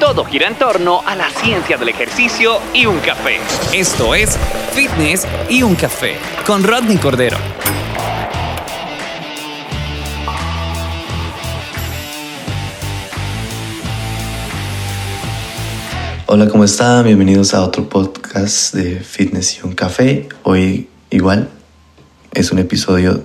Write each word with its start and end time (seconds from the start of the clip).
Todo 0.00 0.24
gira 0.24 0.48
en 0.48 0.56
torno 0.56 1.02
a 1.06 1.14
la 1.14 1.30
ciencia 1.30 1.76
del 1.76 1.88
ejercicio 1.88 2.58
y 2.74 2.84
un 2.84 2.98
café. 2.98 3.38
Esto 3.72 4.14
es 4.14 4.36
Fitness 4.72 5.26
y 5.48 5.62
un 5.62 5.76
café 5.76 6.16
con 6.44 6.64
Rodney 6.64 6.96
Cordero. 6.96 7.36
Hola, 16.26 16.48
¿cómo 16.48 16.64
están? 16.64 17.04
Bienvenidos 17.04 17.54
a 17.54 17.62
otro 17.62 17.88
podcast 17.88 18.74
de 18.74 18.98
Fitness 18.98 19.58
y 19.58 19.66
un 19.66 19.74
café. 19.74 20.28
Hoy 20.42 20.88
igual 21.10 21.48
es 22.32 22.50
un 22.50 22.58
episodio 22.58 23.24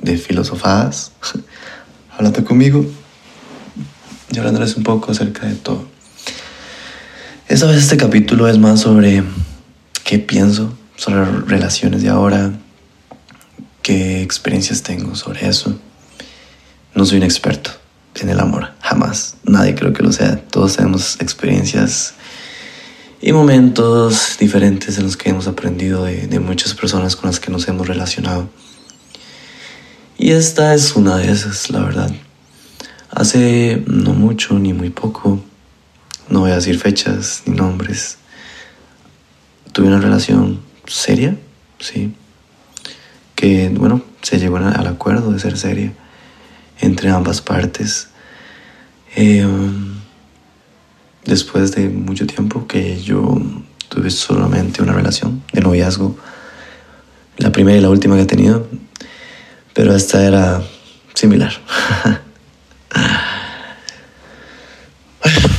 de 0.00 0.16
filosofadas. 0.16 1.12
Háblate 2.16 2.42
conmigo 2.42 2.86
y 4.30 4.38
hablándoles 4.38 4.76
un 4.76 4.82
poco 4.82 5.12
acerca 5.12 5.46
de 5.46 5.56
todo. 5.56 5.95
Esta 7.48 7.66
vez 7.66 7.76
este 7.76 7.96
capítulo 7.96 8.48
es 8.48 8.58
más 8.58 8.80
sobre 8.80 9.22
qué 10.02 10.18
pienso 10.18 10.76
sobre 10.96 11.24
relaciones 11.46 12.02
de 12.02 12.08
ahora, 12.08 12.50
qué 13.82 14.20
experiencias 14.20 14.82
tengo 14.82 15.14
sobre 15.14 15.46
eso. 15.46 15.78
No 16.96 17.06
soy 17.06 17.18
un 17.18 17.22
experto 17.22 17.70
en 18.16 18.30
el 18.30 18.40
amor, 18.40 18.70
jamás. 18.80 19.36
Nadie 19.44 19.76
creo 19.76 19.92
que 19.92 20.02
lo 20.02 20.10
sea. 20.10 20.40
Todos 20.48 20.74
tenemos 20.74 21.20
experiencias 21.20 22.14
y 23.22 23.30
momentos 23.30 24.36
diferentes 24.40 24.98
en 24.98 25.04
los 25.04 25.16
que 25.16 25.30
hemos 25.30 25.46
aprendido 25.46 26.02
de, 26.02 26.26
de 26.26 26.40
muchas 26.40 26.74
personas 26.74 27.14
con 27.14 27.30
las 27.30 27.38
que 27.38 27.52
nos 27.52 27.68
hemos 27.68 27.86
relacionado. 27.86 28.48
Y 30.18 30.32
esta 30.32 30.74
es 30.74 30.96
una 30.96 31.16
de 31.16 31.30
esas, 31.30 31.70
la 31.70 31.78
verdad. 31.78 32.10
Hace 33.08 33.84
no 33.86 34.14
mucho 34.14 34.58
ni 34.58 34.72
muy 34.72 34.90
poco 34.90 35.40
no 36.28 36.40
voy 36.40 36.50
a 36.50 36.56
decir 36.56 36.78
fechas 36.78 37.42
ni 37.46 37.54
nombres. 37.54 38.18
Tuve 39.72 39.86
una 39.86 40.00
relación 40.00 40.60
seria, 40.86 41.36
sí, 41.78 42.14
que, 43.34 43.68
bueno, 43.68 44.02
se 44.22 44.38
llegó 44.38 44.56
al 44.56 44.86
acuerdo 44.86 45.32
de 45.32 45.38
ser 45.38 45.58
seria 45.58 45.92
entre 46.80 47.10
ambas 47.10 47.40
partes. 47.40 48.08
Em, 49.14 49.94
después 51.24 51.72
de 51.72 51.88
mucho 51.88 52.26
tiempo 52.26 52.66
que 52.66 53.00
yo 53.02 53.40
tuve 53.88 54.10
solamente 54.10 54.82
una 54.82 54.92
relación 54.92 55.42
de 55.52 55.60
noviazgo, 55.60 56.16
la 57.38 57.52
primera 57.52 57.78
y 57.78 57.80
la 57.80 57.90
última 57.90 58.16
que 58.16 58.22
he 58.22 58.26
tenido, 58.26 58.66
pero 59.74 59.94
esta 59.94 60.26
era 60.26 60.62
similar. 61.14 61.52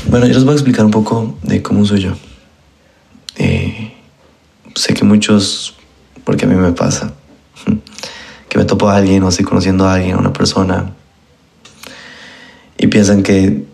Bueno, 0.10 0.26
yo 0.26 0.36
les 0.36 0.46
voy 0.46 0.54
a 0.54 0.56
explicar 0.56 0.86
un 0.86 0.92
poco 0.92 1.36
de 1.44 1.62
cómo 1.62 1.84
soy 1.84 2.00
yo. 2.00 2.12
Eh, 3.36 3.94
sé 4.74 4.94
que 4.94 5.04
muchos, 5.04 5.76
porque 6.24 6.46
a 6.46 6.48
mí 6.48 6.56
me 6.56 6.72
pasa, 6.72 7.14
que 8.50 8.58
me 8.58 8.64
topo 8.64 8.88
a 8.88 8.96
alguien 8.96 9.22
o 9.24 9.28
estoy 9.28 9.44
conociendo 9.44 9.86
a 9.86 9.96
alguien, 9.96 10.16
a 10.16 10.20
una 10.20 10.32
persona, 10.32 10.94
y 12.78 12.88
piensan 12.88 13.22
que, 13.22 13.66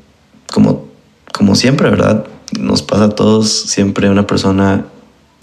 como, 0.51 0.87
como 1.31 1.53
siempre, 1.53 1.91
¿verdad? 1.91 2.25
Nos 2.59 2.81
pasa 2.81 3.05
a 3.05 3.09
todos, 3.09 3.51
siempre 3.51 4.09
una 4.09 4.25
persona 4.25 4.87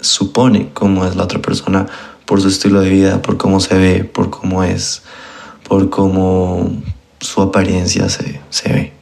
supone 0.01 0.71
cómo 0.73 1.05
es 1.05 1.15
la 1.15 1.23
otra 1.23 1.41
persona 1.41 1.85
por 2.25 2.41
su 2.41 2.49
estilo 2.49 2.81
de 2.81 2.89
vida, 2.89 3.21
por 3.21 3.37
cómo 3.37 3.61
se 3.61 3.77
ve, 3.77 4.03
por 4.03 4.29
cómo 4.29 4.61
es, 4.65 5.03
por 5.69 5.89
cómo 5.89 6.69
su 7.21 7.41
apariencia 7.41 8.09
se, 8.09 8.41
se 8.49 8.73
ve 8.73 9.00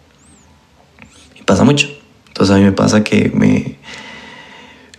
pasa 1.49 1.63
mucho. 1.63 1.87
Entonces 2.27 2.55
a 2.55 2.59
mí 2.59 2.63
me 2.63 2.71
pasa 2.71 3.03
que 3.03 3.31
me, 3.33 3.75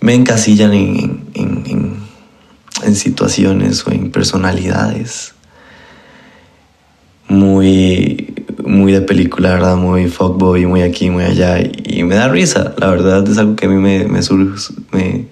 me 0.00 0.14
encasillan 0.14 0.72
en, 0.74 1.30
en, 1.34 2.00
situaciones 2.96 3.86
o 3.86 3.92
en 3.92 4.10
personalidades 4.10 5.34
muy, 7.28 8.34
muy 8.64 8.90
de 8.90 9.00
película, 9.02 9.50
¿verdad? 9.50 9.76
Muy 9.76 10.08
fuckboy, 10.08 10.66
muy 10.66 10.82
aquí, 10.82 11.08
muy 11.08 11.22
allá. 11.22 11.60
Y 11.60 12.02
me 12.02 12.16
da 12.16 12.26
risa, 12.26 12.74
la 12.78 12.88
verdad 12.88 13.28
es 13.28 13.38
algo 13.38 13.54
que 13.54 13.66
a 13.66 13.68
mí 13.68 13.76
me, 13.76 14.06
me, 14.06 14.20
me, 14.90 15.26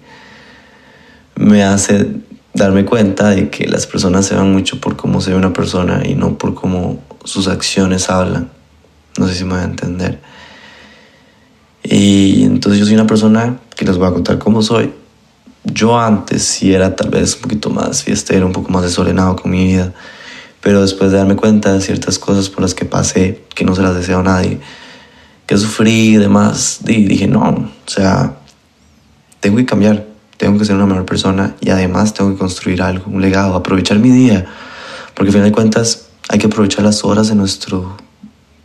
me 1.35 1.63
hace 1.65 2.07
darme 2.55 2.85
cuenta 2.85 3.31
de 3.31 3.51
que 3.51 3.67
las 3.67 3.89
personas 3.89 4.25
se 4.27 4.37
van 4.37 4.53
mucho 4.53 4.81
por 4.81 4.95
cómo 4.95 5.21
se 5.21 5.33
ve 5.33 5.37
una 5.37 5.53
persona 5.53 6.03
y 6.07 6.15
no 6.15 6.39
por 6.39 6.55
cómo 6.55 7.03
sus 7.25 7.49
acciones 7.49 8.09
hablan. 8.09 8.51
No 9.19 9.27
sé 9.27 9.35
si 9.35 9.45
me 9.45 9.55
va 9.55 9.63
a 9.63 9.65
entender. 9.65 10.21
Y 11.91 12.45
entonces 12.45 12.79
yo 12.79 12.85
soy 12.85 12.97
una 12.97 13.07
persona 13.07 13.61
que 13.75 13.87
les 13.87 13.97
voy 13.97 14.09
a 14.09 14.13
contar 14.13 14.39
cómo 14.39 14.61
soy. 14.61 14.93
Yo 15.65 15.99
antes 15.99 16.43
sí 16.43 16.75
era 16.75 16.95
tal 16.95 17.09
vez 17.09 17.37
un 17.37 17.43
poquito 17.43 17.71
más 17.71 18.05
fiestero, 18.05 18.47
un 18.47 18.53
poco 18.53 18.71
más 18.71 18.83
desordenado 18.83 19.37
con 19.37 19.51
mi 19.51 19.65
vida, 19.65 19.95
pero 20.61 20.83
después 20.83 21.11
de 21.11 21.17
darme 21.17 21.35
cuenta 21.35 21.73
de 21.73 21.81
ciertas 21.81 22.19
cosas 22.19 22.51
por 22.51 22.61
las 22.61 22.75
que 22.75 22.85
pasé, 22.85 23.43
que 23.55 23.65
no 23.65 23.75
se 23.75 23.81
las 23.81 23.95
deseo 23.95 24.19
a 24.19 24.23
nadie, 24.23 24.61
que 25.47 25.57
sufrí 25.57 26.11
y 26.11 26.17
demás, 26.17 26.81
dije, 26.85 27.27
no, 27.27 27.43
o 27.43 27.71
sea, 27.87 28.37
tengo 29.41 29.57
que 29.57 29.65
cambiar, 29.65 30.05
tengo 30.37 30.59
que 30.59 30.67
ser 30.67 30.77
una 30.77 30.85
mejor 30.85 31.07
persona 31.07 31.57
y 31.63 31.71
además 31.71 32.13
tengo 32.13 32.33
que 32.33 32.39
construir 32.39 32.83
algo, 32.83 33.11
un 33.11 33.23
legado, 33.23 33.55
aprovechar 33.55 33.99
mi 33.99 34.11
día, 34.11 34.45
porque 35.15 35.29
al 35.29 35.33
final 35.33 35.49
de 35.49 35.53
cuentas 35.53 36.09
hay 36.29 36.39
que 36.39 36.49
aprovechar 36.49 36.85
las 36.85 37.03
horas 37.03 37.29
de, 37.29 37.35
nuestro, 37.35 37.97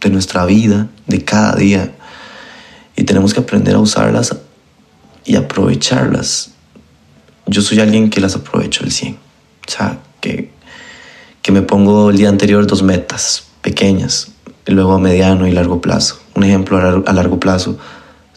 de 0.02 0.10
nuestra 0.10 0.46
vida, 0.46 0.90
de 1.08 1.24
cada 1.24 1.56
día 1.56 1.94
y 2.96 3.04
tenemos 3.04 3.34
que 3.34 3.40
aprender 3.40 3.76
a 3.76 3.80
usarlas 3.80 4.36
y 5.26 5.36
aprovecharlas. 5.36 6.52
Yo 7.46 7.62
soy 7.62 7.80
alguien 7.80 8.10
que 8.10 8.22
las 8.22 8.36
aprovecho 8.36 8.84
al 8.84 8.92
100. 8.92 9.14
O 9.16 9.72
sea, 9.72 10.00
que, 10.22 10.52
que 11.42 11.52
me 11.52 11.62
pongo 11.62 12.10
el 12.10 12.18
día 12.18 12.30
anterior 12.30 12.66
dos 12.68 12.84
metas 12.84 13.48
pequeñas, 13.62 14.32
y 14.66 14.72
luego 14.72 14.94
a 14.94 15.00
mediano 15.00 15.48
y 15.48 15.52
largo 15.52 15.82
plazo. 15.82 16.20
Un 16.36 16.44
ejemplo 16.44 17.04
a 17.06 17.14
largo 17.14 17.40
plazo, 17.40 17.78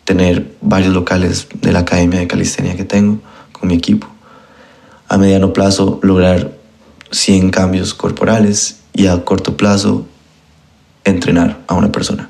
tener 0.04 0.54
varios 0.60 0.92
locales 0.92 1.48
de 1.60 1.72
la 1.72 1.80
academia 1.80 2.20
de 2.20 2.26
calistenia 2.26 2.76
que 2.76 2.84
tengo 2.84 3.20
con 3.52 3.68
mi 3.68 3.74
equipo. 3.74 4.08
A 5.08 5.18
mediano 5.18 5.52
plazo, 5.52 6.00
lograr 6.02 6.52
100 7.10 7.50
cambios 7.50 7.94
corporales 7.94 8.80
y 8.92 9.06
a 9.06 9.24
corto 9.24 9.56
plazo, 9.56 10.06
entrenar 11.04 11.58
a 11.68 11.74
una 11.74 11.92
persona. 11.92 12.28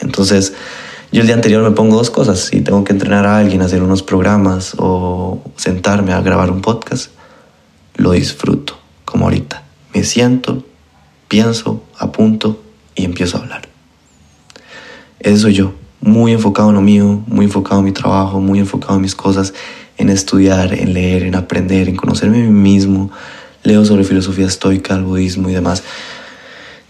Entonces, 0.00 0.54
yo 1.14 1.20
el 1.20 1.28
día 1.28 1.36
anterior 1.36 1.62
me 1.62 1.70
pongo 1.70 1.96
dos 1.96 2.10
cosas. 2.10 2.40
Si 2.40 2.60
tengo 2.60 2.82
que 2.82 2.92
entrenar 2.92 3.24
a 3.24 3.38
alguien, 3.38 3.62
hacer 3.62 3.84
unos 3.84 4.02
programas 4.02 4.74
o 4.78 5.40
sentarme 5.54 6.12
a 6.12 6.20
grabar 6.20 6.50
un 6.50 6.60
podcast, 6.60 7.12
lo 7.94 8.10
disfruto, 8.10 8.76
como 9.04 9.26
ahorita. 9.26 9.62
Me 9.94 10.02
siento, 10.02 10.64
pienso, 11.28 11.84
apunto 11.96 12.60
y 12.96 13.04
empiezo 13.04 13.36
a 13.36 13.42
hablar. 13.42 13.68
Eso 15.20 15.42
soy 15.42 15.54
yo, 15.54 15.74
muy 16.00 16.32
enfocado 16.32 16.70
en 16.70 16.74
lo 16.74 16.82
mío, 16.82 17.22
muy 17.28 17.44
enfocado 17.44 17.78
en 17.78 17.84
mi 17.84 17.92
trabajo, 17.92 18.40
muy 18.40 18.58
enfocado 18.58 18.96
en 18.96 19.02
mis 19.02 19.14
cosas, 19.14 19.54
en 19.96 20.10
estudiar, 20.10 20.74
en 20.74 20.94
leer, 20.94 21.22
en 21.22 21.36
aprender, 21.36 21.88
en 21.88 21.94
conocerme 21.94 22.38
a 22.38 22.40
mí 22.40 22.48
mismo. 22.48 23.12
Leo 23.62 23.84
sobre 23.84 24.02
filosofía 24.02 24.46
estoica, 24.46 24.96
el 24.96 25.04
budismo 25.04 25.48
y 25.48 25.52
demás. 25.52 25.84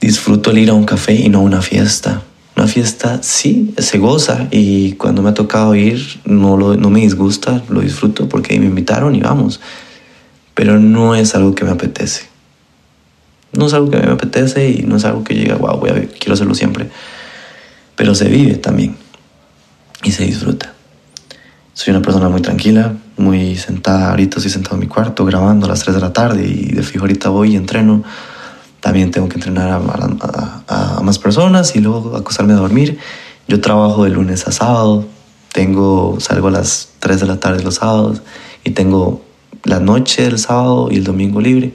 Disfruto 0.01 0.51
el 0.51 0.61
ir 0.61 0.71
a 0.71 0.73
un 0.73 0.85
café 0.85 1.13
y 1.13 1.29
no 1.29 1.41
a 1.41 1.43
una 1.43 1.61
fiesta 1.61 2.23
una 2.57 2.69
fiesta 2.69 3.23
sí, 3.23 3.75
se 3.79 3.99
goza 3.99 4.47
y 4.51 4.93
cuando 4.93 5.23
me 5.23 5.31
ha 5.31 5.35
tocado 5.35 5.75
ir 5.75 6.21
no, 6.25 6.57
lo, 6.57 6.77
no 6.77 6.89
me 6.89 7.01
disgusta, 7.01 7.63
lo 7.69 7.81
disfruto 7.81 8.29
porque 8.29 8.59
me 8.61 8.67
invitaron 8.67 9.15
y 9.15 9.21
vamos. 9.21 9.61
Pero 10.55 10.79
no 10.79 11.17
es 11.17 11.35
algo 11.35 11.55
que 11.55 11.65
me 11.65 11.73
apetece. 11.73 12.29
No 13.53 13.67
es 13.67 13.75
algo 13.75 13.91
que 13.91 13.99
me 13.99 14.13
apetece 14.13 14.71
y 14.71 14.83
no 14.83 14.97
es 14.97 15.05
algo 15.05 15.25
que 15.25 15.35
llega, 15.35 15.57
wow, 15.57 15.79
voy 15.79 15.91
a, 15.91 15.95
quiero 15.95 16.35
hacerlo 16.35 16.55
siempre. 16.55 16.89
Pero 17.97 18.15
se 18.15 18.29
vive 18.29 18.55
también 18.55 18.97
y 20.05 20.13
se 20.13 20.25
disfruta. 20.25 20.75
Soy 21.73 21.93
una 21.93 22.03
persona 22.03 22.29
muy 22.29 22.41
tranquila, 22.41 22.95
muy 23.17 23.57
sentada. 23.57 24.11
Ahorita 24.11 24.39
estoy 24.39 24.53
sentado 24.53 24.77
en 24.77 24.81
mi 24.81 24.87
cuarto 24.87 25.25
grabando 25.25 25.67
a 25.67 25.71
las 25.71 25.81
3 25.81 25.97
de 25.97 26.01
la 26.01 26.13
tarde 26.13 26.47
y 26.47 26.73
de 26.73 26.83
fijo 26.85 27.03
ahorita 27.03 27.31
voy 27.31 27.55
y 27.55 27.57
entreno 27.57 28.05
también 28.85 29.11
tengo 29.11 29.31
que 29.31 29.37
entrenar 29.37 29.71
a, 30.69 31.01
más 31.01 31.19
personas 31.19 31.75
y 31.75 31.81
luego 31.81 32.15
acostarme 32.15 32.53
a 32.53 32.57
dormir. 32.57 32.99
Yo 33.49 33.59
trabajo 33.63 34.05
de 34.05 34.11
lunes 34.11 34.47
a 34.47 34.53
sábado, 34.53 35.07
tengo, 35.55 36.19
salgo 36.21 36.49
a 36.49 36.51
las 36.51 36.91
3 36.99 37.21
de 37.21 37.27
la 37.27 37.41
tarde 37.41 37.63
los 37.63 37.77
sábados 37.77 38.21
y 38.63 38.73
tengo 38.73 39.23
la 39.63 39.81
noche 39.81 40.25
del 40.25 40.39
sábado 40.39 40.89
y 40.91 40.97
el 40.97 41.05
domingo 41.05 41.41
libre. 41.41 41.73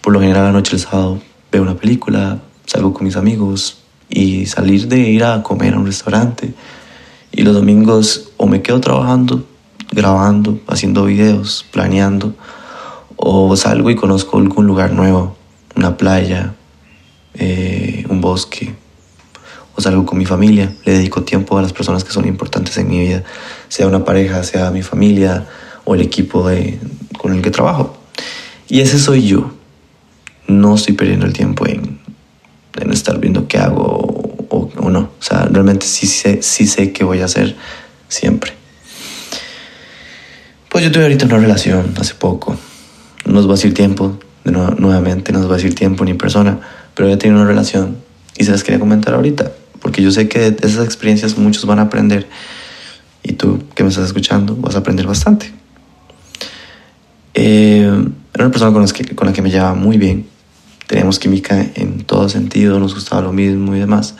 Por 0.00 0.12
lo 0.12 0.20
general 0.20 0.44
la 0.44 0.52
noche 0.52 0.76
del 0.76 0.80
sábado 0.86 1.18
veo 1.50 1.62
una 1.62 1.74
película, 1.74 2.38
salgo 2.66 2.94
con 2.94 3.04
mis 3.04 3.16
amigos 3.16 3.78
y 4.08 4.46
salir 4.46 4.86
de 4.86 5.00
ir 5.00 5.24
a 5.24 5.42
comer 5.42 5.74
a 5.74 5.78
un 5.78 5.86
restaurante. 5.86 6.54
Y 7.32 7.42
los 7.42 7.54
domingos 7.54 8.30
o 8.36 8.46
me 8.46 8.62
quedo 8.62 8.80
trabajando, 8.80 9.44
grabando, 9.90 10.60
haciendo 10.68 11.06
videos, 11.06 11.66
planeando, 11.72 12.32
o 13.16 13.56
salgo 13.56 13.90
y 13.90 13.96
conozco 13.96 14.38
algún 14.38 14.68
lugar 14.68 14.92
nuevo, 14.92 15.36
una 15.76 15.96
playa, 15.96 16.54
eh, 17.34 18.04
un 18.08 18.20
bosque, 18.20 18.74
o 19.76 19.80
salgo 19.80 20.06
con 20.06 20.18
mi 20.18 20.26
familia, 20.26 20.72
le 20.84 20.92
dedico 20.92 21.22
tiempo 21.24 21.58
a 21.58 21.62
las 21.62 21.72
personas 21.72 22.04
que 22.04 22.12
son 22.12 22.26
importantes 22.26 22.76
en 22.78 22.88
mi 22.88 23.00
vida, 23.00 23.24
sea 23.68 23.86
una 23.86 24.04
pareja, 24.04 24.42
sea 24.44 24.70
mi 24.70 24.82
familia 24.82 25.46
o 25.84 25.94
el 25.94 26.00
equipo 26.00 26.48
de, 26.48 26.78
con 27.18 27.34
el 27.34 27.42
que 27.42 27.50
trabajo. 27.50 27.96
Y 28.68 28.80
ese 28.80 28.98
soy 28.98 29.26
yo. 29.26 29.52
No 30.46 30.74
estoy 30.74 30.94
perdiendo 30.94 31.26
el 31.26 31.32
tiempo 31.32 31.66
en, 31.66 31.98
en 32.80 32.92
estar 32.92 33.18
viendo 33.18 33.48
qué 33.48 33.58
hago 33.58 34.36
o, 34.50 34.90
no. 34.90 35.00
O 35.00 35.22
sea, 35.22 35.48
realmente 35.50 35.86
sí 35.86 36.06
sé, 36.06 36.42
sí 36.42 36.66
sé 36.66 36.92
qué 36.92 37.04
voy 37.04 37.20
a 37.20 37.24
hacer 37.24 37.56
siempre. 38.08 38.52
Pues 40.68 40.84
yo 40.84 40.92
tuve 40.92 41.04
ahorita 41.04 41.26
una 41.26 41.38
relación 41.38 41.94
hace 41.98 42.14
poco. 42.14 42.56
No 43.24 43.32
nos 43.32 43.46
va 43.46 43.52
a 43.52 43.56
decir 43.56 43.74
tiempo, 43.74 44.18
nuevamente 44.44 45.32
no 45.32 45.40
nos 45.40 45.48
va 45.48 45.54
a 45.54 45.56
decir 45.56 45.74
tiempo 45.74 46.04
ni 46.04 46.14
persona, 46.14 46.58
pero 46.94 47.08
ya 47.08 47.18
tengo 47.18 47.36
una 47.36 47.46
relación 47.46 47.96
y 48.36 48.44
se 48.44 48.50
las 48.50 48.62
quería 48.62 48.78
comentar 48.78 49.14
ahorita 49.14 49.50
porque 49.84 50.00
yo 50.00 50.10
sé 50.10 50.28
que 50.28 50.50
de 50.50 50.66
esas 50.66 50.82
experiencias 50.82 51.36
muchos 51.36 51.66
van 51.66 51.78
a 51.78 51.82
aprender 51.82 52.26
y 53.22 53.34
tú 53.34 53.62
que 53.74 53.82
me 53.82 53.90
estás 53.90 54.06
escuchando 54.06 54.56
vas 54.56 54.76
a 54.76 54.78
aprender 54.78 55.06
bastante. 55.06 55.52
Eh, 57.34 57.82
era 58.32 58.44
una 58.44 58.50
persona 58.50 58.72
con 58.72 58.86
que, 58.88 59.14
con 59.14 59.26
la 59.26 59.34
que 59.34 59.42
me 59.42 59.50
llevaba 59.50 59.74
muy 59.74 59.98
bien, 59.98 60.26
teníamos 60.86 61.18
química 61.18 61.66
en 61.74 62.02
todo 62.04 62.30
sentido, 62.30 62.80
nos 62.80 62.94
gustaba 62.94 63.20
lo 63.20 63.34
mismo 63.34 63.76
y 63.76 63.78
demás, 63.78 64.14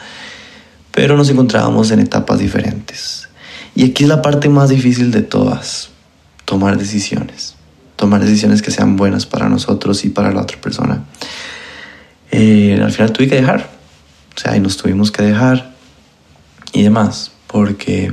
pero 0.92 1.16
nos 1.16 1.30
encontrábamos 1.30 1.90
en 1.92 2.00
etapas 2.00 2.40
diferentes. 2.40 3.30
Y 3.74 3.86
aquí 3.86 4.02
es 4.02 4.10
la 4.10 4.20
parte 4.20 4.50
más 4.50 4.68
difícil 4.68 5.10
de 5.12 5.22
todas, 5.22 5.88
tomar 6.44 6.76
decisiones, 6.76 7.53
tomar 7.96 8.20
decisiones 8.20 8.62
que 8.62 8.70
sean 8.70 8.96
buenas 8.96 9.26
para 9.26 9.48
nosotros 9.48 10.04
y 10.04 10.10
para 10.10 10.32
la 10.32 10.42
otra 10.42 10.60
persona. 10.60 11.04
Eh, 12.30 12.80
al 12.82 12.92
final 12.92 13.12
tuve 13.12 13.28
que 13.28 13.36
dejar, 13.36 13.70
o 14.36 14.40
sea, 14.40 14.56
y 14.56 14.60
nos 14.60 14.76
tuvimos 14.76 15.12
que 15.12 15.22
dejar 15.22 15.72
y 16.72 16.82
demás, 16.82 17.30
porque 17.46 18.12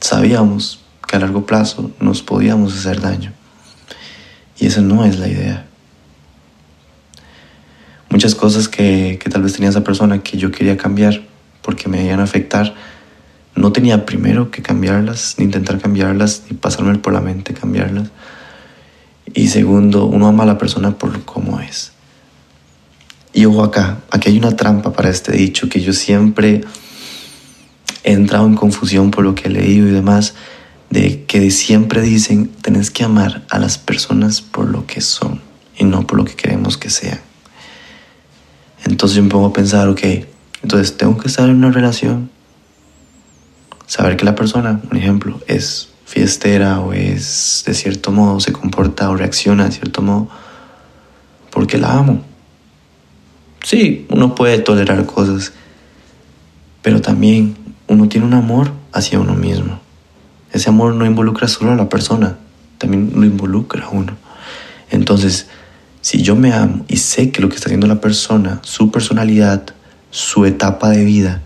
sabíamos 0.00 0.80
que 1.06 1.16
a 1.16 1.18
largo 1.20 1.44
plazo 1.44 1.90
nos 2.00 2.22
podíamos 2.22 2.76
hacer 2.76 3.00
daño. 3.00 3.32
Y 4.58 4.66
esa 4.66 4.80
no 4.80 5.04
es 5.04 5.18
la 5.18 5.28
idea. 5.28 5.66
Muchas 8.08 8.34
cosas 8.34 8.68
que, 8.68 9.18
que 9.22 9.30
tal 9.30 9.42
vez 9.42 9.52
tenía 9.52 9.70
esa 9.70 9.84
persona 9.84 10.22
que 10.22 10.36
yo 10.36 10.50
quería 10.50 10.76
cambiar 10.76 11.22
porque 11.62 11.88
me 11.88 12.04
iban 12.04 12.20
a 12.20 12.24
afectar, 12.24 12.74
no 13.54 13.72
tenía 13.72 14.06
primero 14.06 14.50
que 14.50 14.62
cambiarlas, 14.62 15.36
ni 15.38 15.44
intentar 15.44 15.78
cambiarlas, 15.78 16.44
ni 16.48 16.56
pasarme 16.56 16.98
por 16.98 17.12
la 17.12 17.20
mente 17.20 17.54
cambiarlas. 17.54 18.08
Y 19.34 19.48
segundo, 19.48 20.06
uno 20.06 20.26
ama 20.26 20.42
a 20.42 20.46
la 20.46 20.58
persona 20.58 20.98
por 20.98 21.24
cómo 21.24 21.60
es. 21.60 21.92
Y 23.32 23.44
ojo 23.44 23.62
acá, 23.62 24.00
aquí 24.10 24.30
hay 24.30 24.38
una 24.38 24.56
trampa 24.56 24.92
para 24.92 25.08
este 25.08 25.32
dicho 25.32 25.68
que 25.68 25.80
yo 25.80 25.92
siempre 25.92 26.62
he 28.02 28.12
entrado 28.12 28.46
en 28.46 28.56
confusión 28.56 29.10
por 29.10 29.24
lo 29.24 29.34
que 29.34 29.48
he 29.48 29.50
leído 29.50 29.86
y 29.88 29.92
demás, 29.92 30.34
de 30.90 31.24
que 31.24 31.50
siempre 31.50 32.02
dicen, 32.02 32.48
tenés 32.60 32.90
que 32.90 33.04
amar 33.04 33.44
a 33.48 33.58
las 33.58 33.78
personas 33.78 34.42
por 34.42 34.68
lo 34.68 34.86
que 34.86 35.00
son 35.00 35.40
y 35.78 35.84
no 35.84 36.06
por 36.06 36.18
lo 36.18 36.24
que 36.24 36.34
queremos 36.34 36.76
que 36.76 36.90
sean. 36.90 37.20
Entonces 38.84 39.16
yo 39.16 39.22
me 39.22 39.28
pongo 39.28 39.46
a 39.46 39.52
pensar, 39.52 39.88
ok, 39.88 40.00
entonces 40.62 40.96
tengo 40.96 41.16
que 41.18 41.28
estar 41.28 41.48
en 41.48 41.56
una 41.56 41.70
relación, 41.70 42.30
saber 43.86 44.16
que 44.16 44.24
la 44.24 44.34
persona, 44.34 44.80
un 44.90 44.96
ejemplo, 44.96 45.40
es 45.46 45.90
fiestera 46.10 46.80
o 46.80 46.92
es 46.92 47.62
de 47.66 47.74
cierto 47.74 48.10
modo, 48.10 48.40
se 48.40 48.52
comporta 48.52 49.08
o 49.10 49.16
reacciona 49.16 49.64
de 49.64 49.72
cierto 49.72 50.02
modo, 50.02 50.28
porque 51.50 51.78
la 51.78 51.92
amo 51.92 52.30
Sí, 53.62 54.06
uno 54.08 54.34
puede 54.34 54.58
tolerar 54.58 55.04
cosas, 55.04 55.52
pero 56.82 57.02
también 57.02 57.56
uno 57.88 58.08
tiene 58.08 58.26
un 58.26 58.32
amor 58.32 58.72
hacia 58.92 59.20
uno 59.20 59.34
mismo. 59.34 59.80
Ese 60.50 60.70
amor 60.70 60.94
no 60.94 61.04
involucra 61.04 61.46
solo 61.46 61.72
a 61.72 61.76
la 61.76 61.88
persona, 61.88 62.38
también 62.78 63.12
lo 63.14 63.24
involucra 63.24 63.84
a 63.84 63.88
uno. 63.90 64.16
Entonces, 64.90 65.48
si 66.00 66.22
yo 66.22 66.36
me 66.36 66.54
amo 66.54 66.86
y 66.88 66.96
sé 66.96 67.30
que 67.30 67.42
lo 67.42 67.50
que 67.50 67.56
está 67.56 67.66
haciendo 67.66 67.86
la 67.86 68.00
persona, 68.00 68.60
su 68.62 68.90
personalidad, 68.90 69.62
su 70.10 70.46
etapa 70.46 70.88
de 70.88 71.04
vida, 71.04 71.42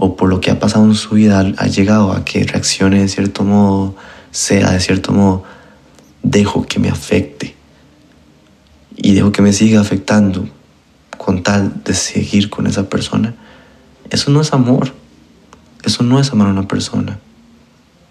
o 0.00 0.16
por 0.16 0.30
lo 0.30 0.40
que 0.40 0.50
ha 0.50 0.58
pasado 0.58 0.86
en 0.86 0.94
su 0.94 1.16
vida, 1.16 1.40
ha 1.40 1.66
llegado 1.66 2.12
a 2.12 2.24
que 2.24 2.44
reaccione 2.44 3.00
de 3.00 3.08
cierto 3.08 3.44
modo, 3.44 3.94
sea 4.30 4.70
de 4.70 4.80
cierto 4.80 5.12
modo, 5.12 5.44
dejo 6.22 6.64
que 6.64 6.78
me 6.78 6.88
afecte 6.88 7.54
y 8.96 9.12
dejo 9.12 9.32
que 9.32 9.42
me 9.42 9.52
siga 9.52 9.80
afectando 9.80 10.48
con 11.18 11.42
tal 11.42 11.82
de 11.84 11.92
seguir 11.92 12.48
con 12.48 12.66
esa 12.66 12.88
persona, 12.88 13.34
eso 14.08 14.30
no 14.30 14.40
es 14.40 14.54
amor. 14.54 14.92
Eso 15.84 16.02
no 16.02 16.18
es 16.18 16.32
amar 16.32 16.48
a 16.48 16.50
una 16.50 16.66
persona. 16.66 17.18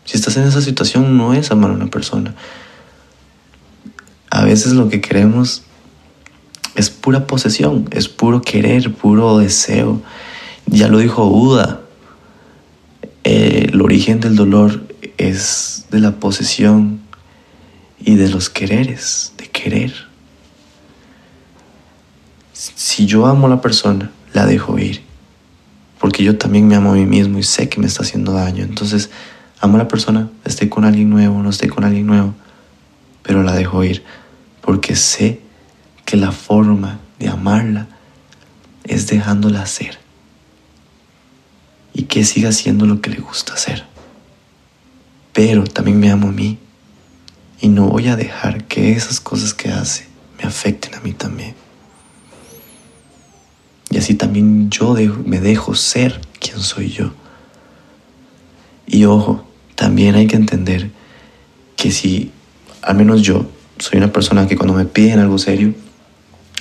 Si 0.06 0.18
estás 0.18 0.38
en 0.38 0.44
esa 0.44 0.62
situación, 0.62 1.18
no 1.18 1.34
es 1.34 1.52
amar 1.52 1.72
a 1.72 1.74
una 1.74 1.88
persona. 1.88 2.34
A 4.30 4.44
veces 4.44 4.74
lo 4.74 4.90
que 4.90 5.02
queremos 5.02 5.64
es 6.76 6.90
pura 6.90 7.28
posesión, 7.28 7.88
es 7.92 8.08
puro 8.08 8.42
querer, 8.42 8.94
puro 8.94 9.38
deseo. 9.38 10.02
Ya 10.68 10.90
lo 10.90 11.00
dijo 11.00 11.28
Buda, 11.30 11.82
el 13.24 13.82
origen 13.82 14.20
del 14.20 14.36
dolor 14.36 14.86
es 15.18 15.86
de 15.90 16.00
la 16.00 16.12
posesión 16.12 17.02
y 18.00 18.16
de 18.16 18.30
los 18.30 18.50
quereres, 18.50 19.34
de 19.38 19.48
querer. 19.48 19.94
Si 22.52 23.06
yo 23.06 23.26
amo 23.26 23.48
a 23.48 23.50
la 23.50 23.62
persona, 23.62 24.12
la 24.34 24.46
dejo 24.46 24.78
ir. 24.78 25.02
Porque 26.00 26.24
yo 26.24 26.38
también 26.38 26.68
me 26.68 26.76
amo 26.76 26.92
a 26.92 26.96
mí 26.96 27.06
mismo 27.06 27.40
y 27.40 27.44
sé 27.44 27.70
que 27.70 27.80
me 27.80 27.88
está 27.88 28.04
haciendo 28.04 28.34
daño. 28.34 28.64
Entonces, 28.64 29.10
amo 29.60 29.76
a 29.76 29.80
la 29.80 29.88
persona, 29.88 30.30
esté 30.46 30.70
con 30.70 30.86
alguien 30.86 31.10
nuevo, 31.10 31.42
no 31.42 31.50
esté 31.50 31.70
con 31.70 31.84
alguien 31.86 32.06
nuevo, 32.06 32.34
pero 33.24 33.42
la 33.42 33.54
dejo 33.54 33.84
ir. 33.84 34.04
Porque 34.62 34.96
sé 34.96 35.42
que 36.06 36.18
la 36.18 36.32
forma 36.32 37.00
de 37.20 37.30
amarla 37.30 37.88
es 38.84 39.08
dejándola 39.08 39.62
hacer. 39.62 40.07
Y 41.98 42.04
que 42.04 42.24
siga 42.24 42.50
haciendo 42.50 42.86
lo 42.86 43.02
que 43.02 43.10
le 43.10 43.18
gusta 43.18 43.56
hacer. 43.56 43.84
Pero 45.34 45.66
también 45.66 46.00
me 46.00 46.12
amo 46.12 46.30
a 46.30 46.32
mí. 46.32 46.60
Y 47.60 47.70
no 47.70 47.88
voy 47.88 48.08
a 48.08 48.16
dejar 48.16 48.66
que 48.66 48.92
esas 48.92 49.20
cosas 49.20 49.56
que 49.56 49.70
hace 49.70 50.08
me 50.38 50.48
afecten 50.48 50.94
a 50.94 51.02
mí 51.02 51.14
también. 51.14 51.56
Y 53.90 53.98
así 53.98 54.14
también 54.14 54.70
yo 54.70 54.96
me 55.26 55.40
dejo 55.40 55.74
ser 55.74 56.22
quien 56.40 56.60
soy 56.60 56.90
yo. 56.90 57.14
Y 58.86 59.06
ojo, 59.06 59.44
también 59.74 60.14
hay 60.14 60.28
que 60.28 60.36
entender 60.36 60.92
que 61.76 61.90
si, 61.90 62.32
al 62.84 62.96
menos 62.96 63.24
yo, 63.24 63.50
soy 63.80 63.98
una 63.98 64.12
persona 64.14 64.48
que 64.48 64.56
cuando 64.56 64.76
me 64.76 64.86
piden 64.86 65.18
algo 65.18 65.40
serio, 65.40 65.74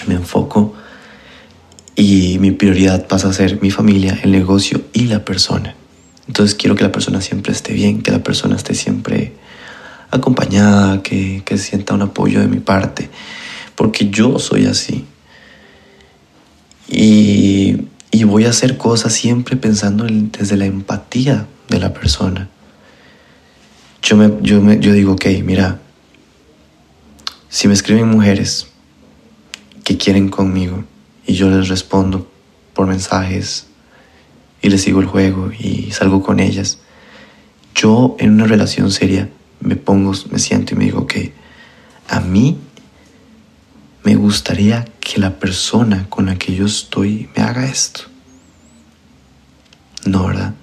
me 0.06 0.14
enfoco 0.14 0.74
y 1.96 2.38
mi 2.38 2.50
prioridad 2.50 3.06
pasa 3.06 3.30
a 3.30 3.32
ser 3.32 3.60
mi 3.62 3.70
familia, 3.70 4.20
el 4.22 4.30
negocio 4.30 4.82
y 4.92 5.06
la 5.06 5.24
persona. 5.24 5.74
Entonces 6.28 6.54
quiero 6.54 6.76
que 6.76 6.84
la 6.84 6.92
persona 6.92 7.22
siempre 7.22 7.52
esté 7.52 7.72
bien, 7.72 8.02
que 8.02 8.10
la 8.10 8.22
persona 8.22 8.54
esté 8.54 8.74
siempre 8.74 9.32
acompañada, 10.10 11.02
que, 11.02 11.42
que 11.44 11.56
sienta 11.56 11.94
un 11.94 12.02
apoyo 12.02 12.40
de 12.40 12.48
mi 12.48 12.58
parte, 12.58 13.08
porque 13.74 14.10
yo 14.10 14.38
soy 14.38 14.66
así. 14.66 15.06
Y, 16.88 17.84
voy 18.24 18.44
a 18.44 18.50
hacer 18.50 18.76
cosas 18.76 19.12
siempre 19.12 19.56
pensando 19.56 20.04
desde 20.04 20.56
la 20.56 20.66
empatía 20.66 21.46
de 21.68 21.78
la 21.78 21.94
persona. 21.94 22.50
Yo, 24.02 24.16
me, 24.16 24.32
yo, 24.42 24.60
me, 24.60 24.80
yo 24.80 24.92
digo, 24.92 25.12
ok, 25.12 25.26
mira, 25.44 25.78
si 27.48 27.68
me 27.68 27.74
escriben 27.74 28.08
mujeres 28.08 28.66
que 29.84 29.96
quieren 29.96 30.28
conmigo 30.28 30.84
y 31.26 31.34
yo 31.34 31.50
les 31.50 31.68
respondo 31.68 32.30
por 32.74 32.86
mensajes 32.86 33.66
y 34.62 34.68
les 34.68 34.82
sigo 34.82 35.00
el 35.00 35.06
juego 35.06 35.50
y 35.52 35.90
salgo 35.92 36.22
con 36.22 36.40
ellas, 36.40 36.78
yo 37.74 38.16
en 38.18 38.34
una 38.34 38.46
relación 38.46 38.90
seria 38.90 39.28
me 39.60 39.76
pongo, 39.76 40.12
me 40.30 40.38
siento 40.38 40.74
y 40.74 40.78
me 40.78 40.84
digo, 40.84 41.00
ok, 41.00 41.14
a 42.08 42.20
mí 42.20 42.56
me 44.04 44.14
gustaría 44.14 44.84
que 45.00 45.20
la 45.20 45.38
persona 45.38 46.06
con 46.08 46.26
la 46.26 46.36
que 46.36 46.54
yo 46.54 46.66
estoy 46.66 47.28
me 47.36 47.42
haga 47.42 47.66
esto. 47.66 48.02
No, 50.04 50.28
¿verdad? 50.28 50.54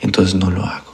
Entonces 0.00 0.34
no 0.34 0.50
lo 0.50 0.64
hago. 0.64 0.89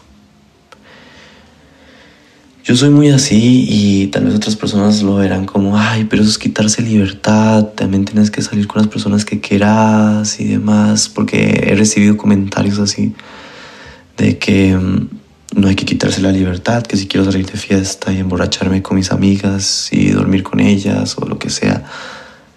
Yo 2.66 2.74
soy 2.74 2.90
muy 2.90 3.10
así 3.10 3.64
y 3.68 4.08
tal 4.08 4.24
vez 4.24 4.34
otras 4.34 4.56
personas 4.56 5.00
lo 5.00 5.14
verán 5.14 5.46
como, 5.46 5.78
ay, 5.78 6.04
pero 6.06 6.22
eso 6.22 6.32
es 6.32 6.36
quitarse 6.36 6.82
libertad, 6.82 7.64
también 7.64 8.04
tienes 8.04 8.32
que 8.32 8.42
salir 8.42 8.66
con 8.66 8.82
las 8.82 8.90
personas 8.90 9.24
que 9.24 9.40
quieras 9.40 10.40
y 10.40 10.46
demás, 10.46 11.08
porque 11.08 11.68
he 11.68 11.76
recibido 11.76 12.16
comentarios 12.16 12.80
así 12.80 13.14
de 14.16 14.38
que 14.38 14.76
mm, 14.76 15.08
no 15.54 15.68
hay 15.68 15.76
que 15.76 15.84
quitarse 15.84 16.20
la 16.20 16.32
libertad, 16.32 16.82
que 16.82 16.96
si 16.96 17.06
quiero 17.06 17.24
salir 17.24 17.46
de 17.46 17.56
fiesta 17.56 18.12
y 18.12 18.18
emborracharme 18.18 18.82
con 18.82 18.96
mis 18.96 19.12
amigas 19.12 19.88
y 19.92 20.10
dormir 20.10 20.42
con 20.42 20.58
ellas 20.58 21.16
o 21.18 21.24
lo 21.24 21.38
que 21.38 21.50
sea, 21.50 21.84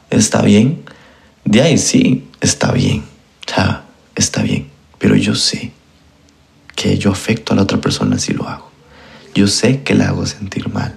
está 0.10 0.42
bien. 0.42 0.82
De 1.46 1.62
ahí 1.62 1.78
sí, 1.78 2.26
está 2.42 2.72
bien, 2.72 3.04
está 4.16 4.42
bien, 4.42 4.70
pero 4.98 5.16
yo 5.16 5.36
sé 5.36 5.72
que 6.76 6.98
yo 6.98 7.12
afecto 7.12 7.54
a 7.54 7.56
la 7.56 7.62
otra 7.62 7.80
persona 7.80 8.18
si 8.18 8.34
lo 8.34 8.50
hago 8.50 8.69
yo 9.34 9.48
sé 9.48 9.84
que 9.84 9.96
la 9.96 10.10
hago 10.10 10.26
sentir 10.26 10.70
mal. 10.70 10.96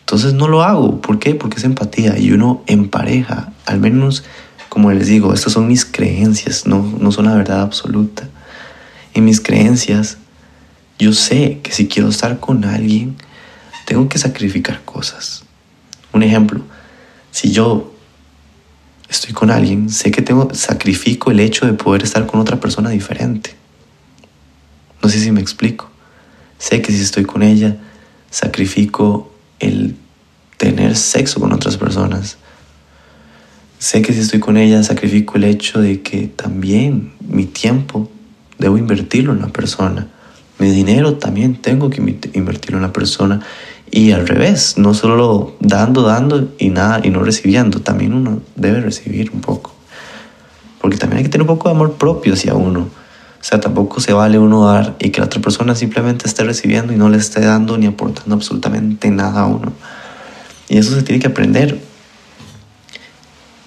Entonces 0.00 0.34
no 0.34 0.48
lo 0.48 0.62
hago. 0.62 1.00
¿Por 1.00 1.18
qué? 1.18 1.34
Porque 1.34 1.56
es 1.56 1.64
empatía 1.64 2.18
y 2.18 2.32
uno 2.32 2.62
en 2.66 2.88
pareja, 2.88 3.52
al 3.66 3.80
menos 3.80 4.24
como 4.72 4.90
les 4.90 5.06
digo, 5.06 5.34
estas 5.34 5.52
son 5.52 5.68
mis 5.68 5.84
creencias, 5.84 6.66
no, 6.66 6.82
no 6.98 7.12
son 7.12 7.26
la 7.26 7.34
verdad 7.34 7.60
absoluta. 7.60 8.26
En 9.12 9.22
mis 9.26 9.38
creencias, 9.38 10.16
yo 10.98 11.12
sé 11.12 11.60
que 11.62 11.72
si 11.72 11.88
quiero 11.88 12.08
estar 12.08 12.40
con 12.40 12.64
alguien, 12.64 13.16
tengo 13.84 14.08
que 14.08 14.16
sacrificar 14.16 14.82
cosas. 14.86 15.44
Un 16.14 16.22
ejemplo, 16.22 16.62
si 17.32 17.52
yo 17.52 17.92
estoy 19.10 19.34
con 19.34 19.50
alguien, 19.50 19.90
sé 19.90 20.10
que 20.10 20.22
tengo, 20.22 20.48
sacrifico 20.54 21.30
el 21.30 21.40
hecho 21.40 21.66
de 21.66 21.74
poder 21.74 22.02
estar 22.02 22.26
con 22.26 22.40
otra 22.40 22.58
persona 22.58 22.88
diferente. 22.88 23.54
No 25.02 25.10
sé 25.10 25.20
si 25.20 25.30
me 25.32 25.42
explico. 25.42 25.91
Sé 26.62 26.80
que 26.80 26.92
si 26.92 27.00
estoy 27.00 27.24
con 27.24 27.42
ella, 27.42 27.76
sacrifico 28.30 29.32
el 29.58 29.96
tener 30.58 30.94
sexo 30.94 31.40
con 31.40 31.52
otras 31.52 31.76
personas. 31.76 32.36
Sé 33.80 34.00
que 34.00 34.12
si 34.12 34.20
estoy 34.20 34.38
con 34.38 34.56
ella, 34.56 34.80
sacrifico 34.84 35.38
el 35.38 35.42
hecho 35.42 35.80
de 35.80 36.02
que 36.02 36.28
también 36.28 37.14
mi 37.18 37.46
tiempo 37.46 38.08
debo 38.60 38.78
invertirlo 38.78 39.32
en 39.32 39.40
la 39.40 39.48
persona. 39.48 40.06
Mi 40.60 40.70
dinero 40.70 41.14
también 41.14 41.56
tengo 41.56 41.90
que 41.90 42.00
invertirlo 42.32 42.78
en 42.78 42.82
la 42.82 42.92
persona. 42.92 43.40
Y 43.90 44.12
al 44.12 44.28
revés, 44.28 44.78
no 44.78 44.94
solo 44.94 45.56
dando, 45.58 46.02
dando 46.02 46.54
y 46.60 46.68
nada, 46.68 47.00
y 47.02 47.10
no 47.10 47.24
recibiendo, 47.24 47.80
también 47.80 48.14
uno 48.14 48.40
debe 48.54 48.80
recibir 48.80 49.32
un 49.32 49.40
poco. 49.40 49.74
Porque 50.80 50.96
también 50.96 51.18
hay 51.18 51.24
que 51.24 51.30
tener 51.30 51.42
un 51.42 51.56
poco 51.56 51.68
de 51.68 51.74
amor 51.74 51.94
propio 51.94 52.34
hacia 52.34 52.54
uno 52.54 53.01
o 53.42 53.44
sea, 53.44 53.58
tampoco 53.58 54.00
se 54.00 54.12
vale 54.12 54.38
uno 54.38 54.66
dar 54.66 54.94
y 55.00 55.10
que 55.10 55.20
la 55.20 55.26
otra 55.26 55.42
persona 55.42 55.74
simplemente 55.74 56.28
esté 56.28 56.44
recibiendo 56.44 56.92
y 56.92 56.96
no 56.96 57.08
le 57.08 57.16
esté 57.16 57.40
dando 57.40 57.76
ni 57.76 57.86
aportando 57.86 58.36
absolutamente 58.36 59.10
nada 59.10 59.40
a 59.40 59.46
uno. 59.46 59.72
Y 60.68 60.78
eso 60.78 60.94
se 60.94 61.02
tiene 61.02 61.20
que 61.20 61.26
aprender. 61.26 61.80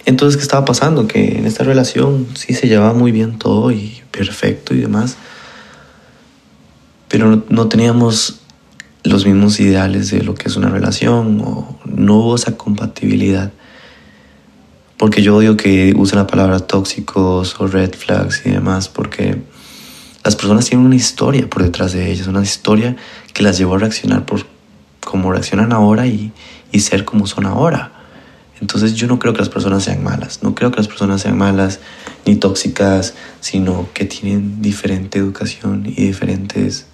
Entonces, 0.05 0.37
¿qué 0.37 0.43
estaba 0.43 0.63
pasando? 0.63 1.07
Que 1.07 1.39
en 1.39 1.45
esta 1.45 1.65
relación 1.65 2.25
sí 2.35 2.53
se 2.53 2.69
llevaba 2.69 2.93
muy 2.93 3.11
bien 3.11 3.37
todo 3.37 3.69
y 3.69 4.01
perfecto 4.11 4.73
y 4.73 4.79
demás, 4.79 5.17
pero 7.09 7.43
no, 7.49 7.67
teníamos 7.67 8.39
los 9.03 9.25
mismos 9.25 9.59
ideales 9.59 10.09
de 10.09 10.23
lo 10.23 10.35
que 10.35 10.47
es 10.47 10.55
una 10.55 10.69
relación 10.69 11.41
o 11.41 11.77
no 11.83 12.15
hubo 12.15 12.35
esa 12.35 12.55
compatibilidad. 12.55 13.51
Porque 14.95 15.21
yo 15.21 15.35
odio 15.35 15.57
que 15.57 15.93
usen 15.97 16.17
la 16.17 16.27
palabra 16.27 16.61
tóxicos 16.61 17.59
o 17.59 17.67
red 17.67 17.93
flags 17.93 18.41
y 18.45 18.51
demás, 18.51 18.87
porque 18.87 19.41
las 20.25 20.35
personas 20.35 20.65
tienen 20.65 20.87
una 20.87 20.95
historia 20.95 21.47
por 21.47 21.61
detrás 21.61 21.93
de 21.93 22.11
ellas, 22.11 22.25
una 22.25 22.41
historia 22.41 22.95
que 23.31 23.43
las 23.43 23.59
llevó 23.59 23.75
a 23.75 23.77
reaccionar 23.77 24.25
por 24.25 24.43
como 24.99 25.31
reaccionan 25.31 25.71
ahora 25.71 26.07
y, 26.07 26.31
y 26.71 26.79
ser 26.79 27.05
como 27.05 27.27
son 27.27 27.45
ahora. 27.45 27.91
Entonces 28.59 28.95
yo 28.95 29.05
no 29.05 29.19
creo 29.19 29.33
que 29.33 29.39
las 29.39 29.49
personas 29.49 29.83
sean 29.83 30.03
malas, 30.03 30.41
no 30.41 30.55
creo 30.55 30.71
que 30.71 30.77
las 30.77 30.87
personas 30.87 31.21
sean 31.21 31.37
malas 31.37 31.79
ni 32.25 32.37
tóxicas, 32.37 33.13
sino 33.39 33.87
que 33.93 34.05
tienen 34.05 34.63
diferente 34.63 35.19
educación 35.19 35.85
y 35.85 36.07
diferentes 36.07 36.87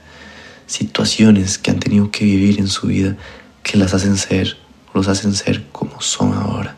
situaciones 0.67 1.57
que 1.57 1.71
han 1.71 1.79
tenido 1.79 2.11
que 2.11 2.25
vivir 2.25 2.59
en 2.59 2.67
su 2.67 2.87
vida 2.87 3.15
que 3.63 3.77
las 3.77 3.93
hacen 3.93 4.17
ser, 4.17 4.57
los 4.93 5.07
hacen 5.07 5.33
ser 5.35 5.65
como 5.71 6.01
son 6.01 6.33
ahora. 6.33 6.75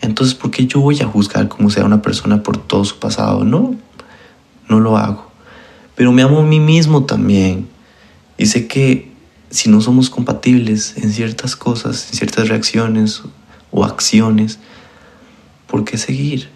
Entonces, 0.00 0.36
¿por 0.36 0.52
qué 0.52 0.64
yo 0.68 0.78
voy 0.78 1.00
a 1.00 1.06
juzgar 1.06 1.48
como 1.48 1.70
sea 1.70 1.84
una 1.84 2.02
persona 2.02 2.44
por 2.44 2.56
todo 2.56 2.84
su 2.84 3.00
pasado? 3.00 3.42
No, 3.42 3.74
no 4.68 4.78
lo 4.78 4.96
hago 4.96 5.25
pero 5.96 6.12
me 6.12 6.22
amo 6.22 6.38
a 6.40 6.44
mí 6.44 6.60
mismo 6.60 7.04
también. 7.04 7.68
Y 8.38 8.46
sé 8.46 8.68
que 8.68 9.10
si 9.50 9.70
no 9.70 9.80
somos 9.80 10.10
compatibles 10.10 10.94
en 10.98 11.10
ciertas 11.10 11.56
cosas, 11.56 12.08
en 12.10 12.18
ciertas 12.18 12.48
reacciones 12.48 13.22
o 13.70 13.84
acciones, 13.84 14.58
¿por 15.66 15.84
qué 15.84 15.96
seguir? 15.96 16.48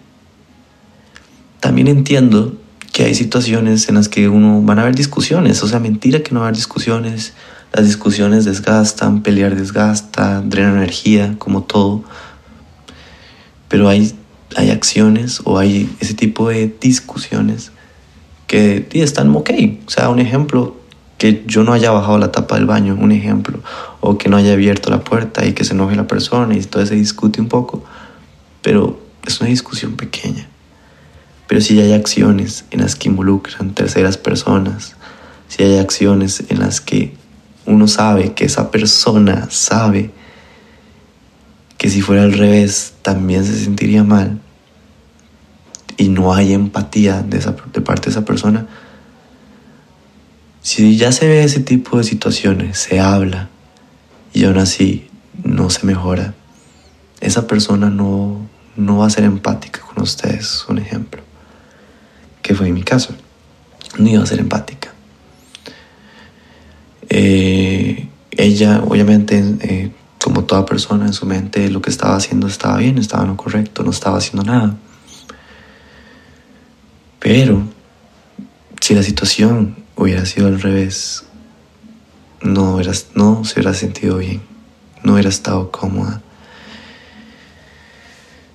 También 1.59 1.87
entiendo 1.87 2.55
que 2.93 3.03
hay 3.03 3.15
situaciones 3.15 3.89
en 3.89 3.95
las 3.95 4.09
que 4.09 4.29
uno 4.29 4.61
van 4.61 4.77
a 4.77 4.83
haber 4.83 4.95
discusiones, 4.95 5.63
o 5.63 5.67
sea, 5.67 5.79
mentira 5.79 6.21
que 6.21 6.31
no 6.31 6.41
va 6.41 6.47
a 6.47 6.49
haber 6.49 6.57
discusiones, 6.57 7.33
las 7.73 7.85
discusiones 7.85 8.45
desgastan, 8.45 9.23
pelear 9.23 9.55
desgasta, 9.55 10.41
drenan 10.41 10.77
energía, 10.77 11.35
como 11.39 11.63
todo, 11.63 12.03
pero 13.69 13.87
hay, 13.87 14.13
hay 14.57 14.69
acciones 14.69 15.41
o 15.45 15.57
hay 15.57 15.89
ese 16.01 16.13
tipo 16.13 16.49
de 16.49 16.75
discusiones 16.81 17.71
que 18.51 18.85
están 18.91 19.33
ok. 19.33 19.49
O 19.87 19.89
sea, 19.89 20.09
un 20.09 20.19
ejemplo, 20.19 20.75
que 21.17 21.41
yo 21.47 21.63
no 21.63 21.71
haya 21.71 21.89
bajado 21.91 22.17
la 22.17 22.33
tapa 22.33 22.55
del 22.55 22.65
baño, 22.65 22.97
un 22.99 23.13
ejemplo, 23.13 23.59
o 24.01 24.17
que 24.17 24.27
no 24.27 24.35
haya 24.35 24.51
abierto 24.51 24.89
la 24.89 25.05
puerta 25.05 25.45
y 25.45 25.53
que 25.53 25.63
se 25.63 25.73
enoje 25.73 25.95
la 25.95 26.05
persona 26.05 26.53
y 26.53 26.57
entonces 26.57 26.89
se 26.89 26.95
discute 26.95 27.39
un 27.39 27.47
poco, 27.47 27.81
pero 28.61 28.99
es 29.25 29.39
una 29.39 29.49
discusión 29.49 29.95
pequeña. 29.95 30.49
Pero 31.47 31.61
si 31.61 31.79
hay 31.79 31.93
acciones 31.93 32.65
en 32.71 32.81
las 32.81 32.97
que 32.97 33.07
involucran 33.07 33.73
terceras 33.73 34.17
personas, 34.17 34.97
si 35.47 35.63
hay 35.63 35.77
acciones 35.77 36.43
en 36.49 36.59
las 36.59 36.81
que 36.81 37.15
uno 37.65 37.87
sabe 37.87 38.33
que 38.33 38.43
esa 38.43 38.69
persona 38.69 39.47
sabe 39.49 40.11
que 41.77 41.89
si 41.89 42.01
fuera 42.01 42.23
al 42.23 42.33
revés 42.33 42.95
también 43.01 43.45
se 43.45 43.57
sentiría 43.63 44.03
mal, 44.03 44.41
y 46.01 46.09
no 46.09 46.33
hay 46.33 46.53
empatía 46.53 47.21
de, 47.21 47.37
esa, 47.37 47.55
de 47.71 47.79
parte 47.79 48.05
de 48.05 48.09
esa 48.09 48.25
persona, 48.25 48.65
si 50.63 50.97
ya 50.97 51.11
se 51.11 51.27
ve 51.27 51.43
ese 51.43 51.59
tipo 51.59 51.99
de 51.99 52.03
situaciones, 52.03 52.79
se 52.79 52.99
habla 52.99 53.49
y 54.33 54.45
aún 54.45 54.57
así 54.57 55.07
no 55.43 55.69
se 55.69 55.85
mejora, 55.85 56.33
esa 57.19 57.45
persona 57.45 57.91
no, 57.91 58.39
no 58.75 58.97
va 58.97 59.05
a 59.05 59.09
ser 59.11 59.25
empática 59.25 59.81
con 59.81 60.01
ustedes, 60.01 60.65
un 60.67 60.79
ejemplo, 60.79 61.21
que 62.41 62.55
fue 62.55 62.69
en 62.69 62.73
mi 62.73 62.81
caso, 62.81 63.13
no 63.99 64.09
iba 64.09 64.23
a 64.23 64.25
ser 64.25 64.39
empática. 64.39 64.91
Eh, 67.09 68.07
ella, 68.31 68.81
obviamente, 68.87 69.43
eh, 69.59 69.91
como 70.19 70.45
toda 70.45 70.65
persona 70.65 71.05
en 71.05 71.13
su 71.13 71.27
mente, 71.27 71.69
lo 71.69 71.79
que 71.79 71.91
estaba 71.91 72.15
haciendo 72.15 72.47
estaba 72.47 72.77
bien, 72.77 72.97
estaba 72.97 73.21
en 73.21 73.29
lo 73.29 73.37
correcto, 73.37 73.83
no 73.83 73.91
estaba 73.91 74.17
haciendo 74.17 74.51
nada. 74.51 74.75
Pero 77.21 77.61
si 78.81 78.95
la 78.95 79.03
situación 79.03 79.75
hubiera 79.95 80.25
sido 80.25 80.47
al 80.47 80.59
revés, 80.59 81.23
no, 82.41 82.81
no 83.13 83.45
se 83.45 83.53
hubiera 83.53 83.75
sentido 83.75 84.17
bien, 84.17 84.41
no 85.03 85.13
hubiera 85.13 85.29
estado 85.29 85.69
cómoda. 85.69 86.19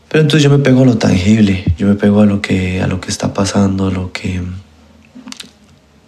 Pero 0.08 0.22
entonces 0.22 0.42
yo 0.42 0.50
me 0.50 0.58
pego 0.58 0.82
a 0.82 0.86
lo 0.86 0.98
tangible, 0.98 1.64
yo 1.78 1.86
me 1.86 1.94
pego 1.94 2.22
a 2.22 2.26
lo 2.26 2.42
que, 2.42 2.82
a 2.82 2.88
lo 2.88 3.00
que 3.00 3.08
está 3.08 3.32
pasando, 3.32 3.86
a 3.86 3.92
lo 3.92 4.12
que, 4.12 4.42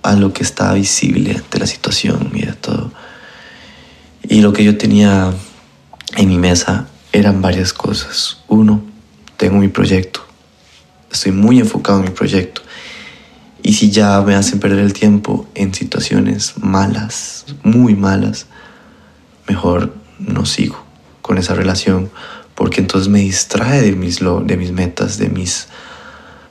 a 0.03 0.17
lo 0.17 0.33
que 0.33 0.43
está 0.43 0.73
visible 0.73 1.37
ante 1.37 1.61
la 1.61 1.67
situación 1.69 2.33
y 2.35 2.45
de 2.45 2.55
todo. 2.55 2.91
Y 4.29 4.41
lo 4.41 4.53
que 4.53 4.65
yo 4.65 4.77
tenía 4.77 5.33
en 6.17 6.29
mi 6.29 6.39
mesa 6.39 6.89
eran 7.13 7.41
varias 7.41 7.73
cosas. 7.73 8.39
Uno, 8.49 8.83
tengo 9.37 9.59
mi 9.59 9.69
proyecto 9.69 10.28
estoy 11.11 11.33
muy 11.33 11.59
enfocado 11.59 11.99
en 11.99 12.07
mi 12.07 12.11
proyecto. 12.11 12.63
Y 13.63 13.75
si 13.75 13.91
ya 13.91 14.21
me 14.23 14.35
hacen 14.35 14.61
perder 14.61 14.81
el 14.81 14.93
tiempo 14.93 15.47
en 15.55 15.75
situaciones 15.75 16.55
malas, 16.59 17.45
muy 17.63 17.95
malas, 17.95 18.47
mejor 19.47 19.95
no 20.19 20.47
sigo 20.47 20.83
con 21.23 21.39
esa 21.39 21.55
relación, 21.55 22.11
porque 22.55 22.81
entonces 22.81 23.09
me 23.09 23.21
distrae 23.21 23.83
de 23.83 23.93
mis, 23.93 24.21
de 24.21 24.57
mis 24.57 24.73
metas, 24.73 25.19
de 25.19 25.29
mis, 25.29 25.69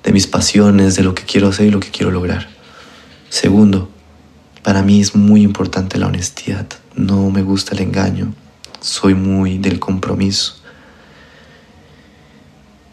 de 0.03 0.11
mis 0.11 0.27
pasiones, 0.27 0.95
de 0.95 1.03
lo 1.03 1.15
que 1.15 1.23
quiero 1.23 1.47
hacer 1.47 1.67
y 1.67 1.71
lo 1.71 1.79
que 1.79 1.89
quiero 1.89 2.11
lograr. 2.11 2.47
Segundo, 3.29 3.89
para 4.63 4.83
mí 4.83 5.01
es 5.01 5.15
muy 5.15 5.41
importante 5.41 5.97
la 5.97 6.07
honestidad. 6.07 6.67
No 6.95 7.29
me 7.29 7.41
gusta 7.41 7.73
el 7.73 7.81
engaño. 7.81 8.33
Soy 8.79 9.15
muy 9.15 9.57
del 9.57 9.79
compromiso. 9.79 10.55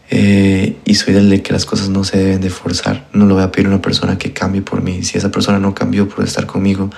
Eh, 0.09 0.77
y 0.85 0.95
soy 0.95 1.13
del 1.13 1.29
de 1.29 1.41
que 1.41 1.51
las 1.51 1.65
cosas 1.65 1.89
no 1.89 2.03
se 2.03 2.17
deben 2.17 2.41
de 2.41 2.49
forzar. 2.49 3.07
No 3.13 3.25
lo 3.25 3.35
voy 3.35 3.43
a 3.43 3.51
pedir 3.51 3.67
a 3.67 3.69
una 3.69 3.81
persona 3.81 4.17
que 4.17 4.33
cambie 4.33 4.61
por 4.61 4.81
mí. 4.81 5.03
Si 5.03 5.17
esa 5.17 5.31
persona 5.31 5.59
no 5.59 5.73
cambió 5.73 6.07
por 6.07 6.23
estar 6.23 6.45
conmigo, 6.45 6.89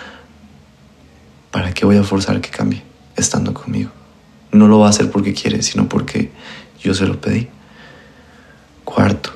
¿para 1.52 1.74
qué 1.74 1.86
voy 1.86 1.98
a 1.98 2.04
forzar 2.04 2.42
que 2.42 2.50
cambie 2.50 2.84
estando 3.16 3.54
conmigo? 3.54 3.92
No 4.52 4.68
lo 4.68 4.80
va 4.80 4.88
a 4.88 4.90
hacer 4.90 5.10
porque 5.12 5.34
quiere, 5.34 5.62
sino 5.62 5.88
porque 5.88 6.32
yo 6.82 6.94
se 6.94 7.06
lo 7.06 7.20
pedí. 7.20 7.48
Cuarto, 8.84 9.32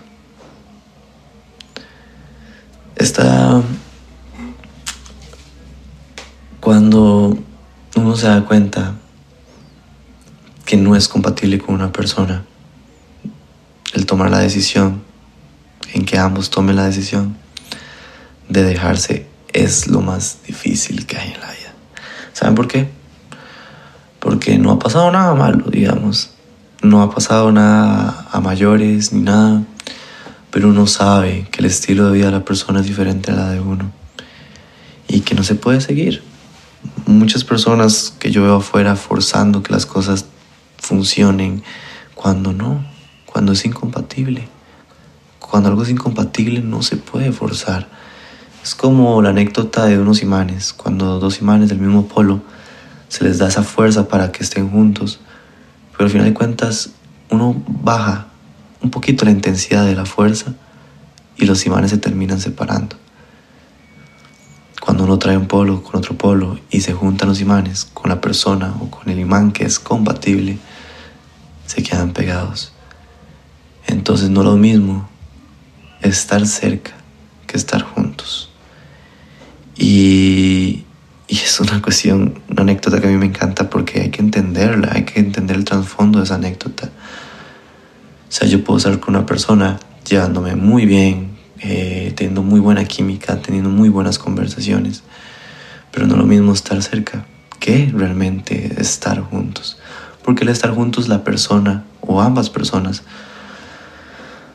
está 2.96 3.62
cuando 6.62 7.38
uno 7.96 8.16
se 8.16 8.28
da 8.28 8.46
cuenta 8.46 8.96
que 10.64 10.78
no 10.78 10.96
es 10.96 11.08
compatible 11.08 11.60
con 11.60 11.76
una 11.76 11.92
persona, 11.92 12.46
el 13.94 14.06
tomar 14.06 14.30
la 14.30 14.40
decisión, 14.40 15.02
en 15.94 16.06
que 16.06 16.18
ambos 16.18 16.50
tomen 16.50 16.76
la 16.76 16.86
decisión 16.86 17.38
de 18.50 18.64
dejarse, 18.64 19.28
es 19.54 19.88
lo 19.88 20.02
más 20.02 20.40
difícil 20.48 21.06
que 21.06 21.18
hay 21.18 21.34
en 21.34 21.40
la 21.40 21.52
vida. 21.52 21.74
¿Saben 22.34 22.56
por 22.56 22.68
qué? 22.68 22.90
Porque 24.20 24.58
no 24.58 24.72
ha 24.72 24.80
pasado 24.80 25.12
nada 25.12 25.34
malo, 25.36 25.66
digamos. 25.70 26.32
No 26.82 27.02
ha 27.02 27.14
pasado 27.14 27.52
nada 27.52 28.28
a 28.32 28.40
mayores 28.40 29.14
ni 29.14 29.22
nada, 29.22 29.64
pero 30.50 30.70
uno 30.70 30.88
sabe 30.88 31.48
que 31.52 31.60
el 31.60 31.66
estilo 31.66 32.08
de 32.08 32.14
vida 32.14 32.26
de 32.28 32.32
la 32.32 32.46
persona 32.46 32.80
es 32.80 32.88
diferente 32.88 33.32
a 33.32 33.36
la 33.36 33.50
de 33.52 33.60
uno 33.60 33.92
y 35.08 35.22
que 35.22 35.36
no 35.36 35.44
se 35.44 35.56
puede 35.56 35.82
seguir. 35.82 36.24
Muchas 37.06 37.44
personas 37.44 38.14
que 38.18 38.32
yo 38.32 38.44
veo 38.44 38.58
afuera 38.58 38.96
forzando 38.96 39.62
que 39.62 39.74
las 39.74 39.86
cosas 39.86 40.26
funcionen 40.78 41.64
cuando 42.16 42.54
no, 42.54 42.84
cuando 43.32 43.54
es 43.54 43.66
incompatible. 43.66 44.48
Cuando 45.40 45.70
algo 45.70 45.84
es 45.84 45.90
incompatible 45.90 46.62
no 46.62 46.82
se 46.82 46.98
puede 46.98 47.32
forzar. 47.32 47.88
Es 48.64 48.76
como 48.76 49.22
la 49.22 49.30
anécdota 49.30 49.86
de 49.86 49.98
unos 49.98 50.22
imanes, 50.22 50.74
cuando 50.74 51.20
dos 51.20 51.42
imanes 51.42 51.70
del 51.70 51.80
mismo 51.80 52.08
polo 52.08 52.42
se 53.08 53.24
les 53.24 53.40
da 53.40 53.48
esa 53.48 53.64
fuerza 53.64 54.08
para 54.08 54.32
que 54.32 54.44
estén 54.44 54.70
juntos, 54.70 55.20
pero 55.92 56.06
al 56.06 56.10
final 56.10 56.28
de 56.28 56.34
cuentas 56.34 56.92
uno 57.30 57.62
baja 57.68 58.28
un 58.82 58.92
poquito 58.92 59.26
la 59.26 59.32
intensidad 59.32 59.86
de 59.86 59.96
la 59.96 60.06
fuerza 60.06 60.54
y 61.38 61.46
los 61.46 61.66
imanes 61.66 61.92
se 61.92 61.98
terminan 61.98 62.40
separando. 62.40 62.98
Cuando 64.80 65.04
uno 65.04 65.20
trae 65.20 65.38
un 65.38 65.48
polo 65.48 65.84
con 65.84 65.98
otro 65.98 66.18
polo 66.18 66.60
y 66.70 66.82
se 66.82 66.94
juntan 66.94 67.30
los 67.30 67.40
imanes 67.40 67.86
con 67.86 68.10
la 68.10 68.20
persona 68.20 68.74
o 68.80 68.90
con 68.90 69.10
el 69.10 69.20
imán 69.20 69.52
que 69.52 69.64
es 69.64 69.80
compatible, 69.80 70.58
se 71.66 71.84
quedan 71.84 72.12
pegados. 72.12 72.71
Entonces 73.88 74.30
no 74.30 74.44
lo 74.44 74.56
mismo 74.56 75.10
estar 76.02 76.46
cerca 76.48 76.92
que 77.48 77.58
estar 77.58 77.82
juntos. 77.82 78.50
Y, 79.78 80.86
es 81.28 81.60
una 81.60 81.82
cuestión, 81.82 82.42
una 82.50 82.62
anécdota 82.62 83.00
que 83.00 83.08
a 83.08 83.10
mí 83.10 83.18
me 83.18 83.26
encanta 83.26 83.70
porque 83.70 84.02
hay 84.02 84.10
que 84.10 84.22
entenderla, 84.22 84.90
hay 84.92 85.06
que 85.06 85.20
entender 85.20 85.56
el 85.56 85.64
trasfondo 85.64 86.20
de 86.20 86.26
esa 86.26 86.36
anécdota. 86.36 86.88
O 86.88 88.32
sea, 88.32 88.48
yo 88.48 88.64
puedo 88.64 88.78
estar 88.78 89.00
con 89.00 89.16
una 89.16 89.26
persona 89.26 89.80
llevándome 90.08 90.56
muy 90.56 90.86
bien, 90.86 91.38
eh, 91.60 92.14
teniendo 92.16 92.44
muy 92.44 92.60
buena 92.60 92.84
química, 92.86 93.42
teniendo 93.42 93.70
muy 93.70 93.90
buenas 93.90 94.20
conversaciones, 94.20 95.04
pero 95.92 96.06
no 96.06 96.16
lo 96.16 96.26
mismo 96.26 96.54
estar 96.54 96.82
cerca 96.84 97.26
que 97.60 97.92
realmente 97.94 98.76
estar 98.82 99.22
juntos. 99.22 99.78
Porque 100.24 100.44
al 100.44 100.50
estar 100.50 100.72
juntos 100.72 101.08
la 101.08 101.24
persona 101.24 101.86
o 102.02 102.22
ambas 102.22 102.50
personas 102.50 103.04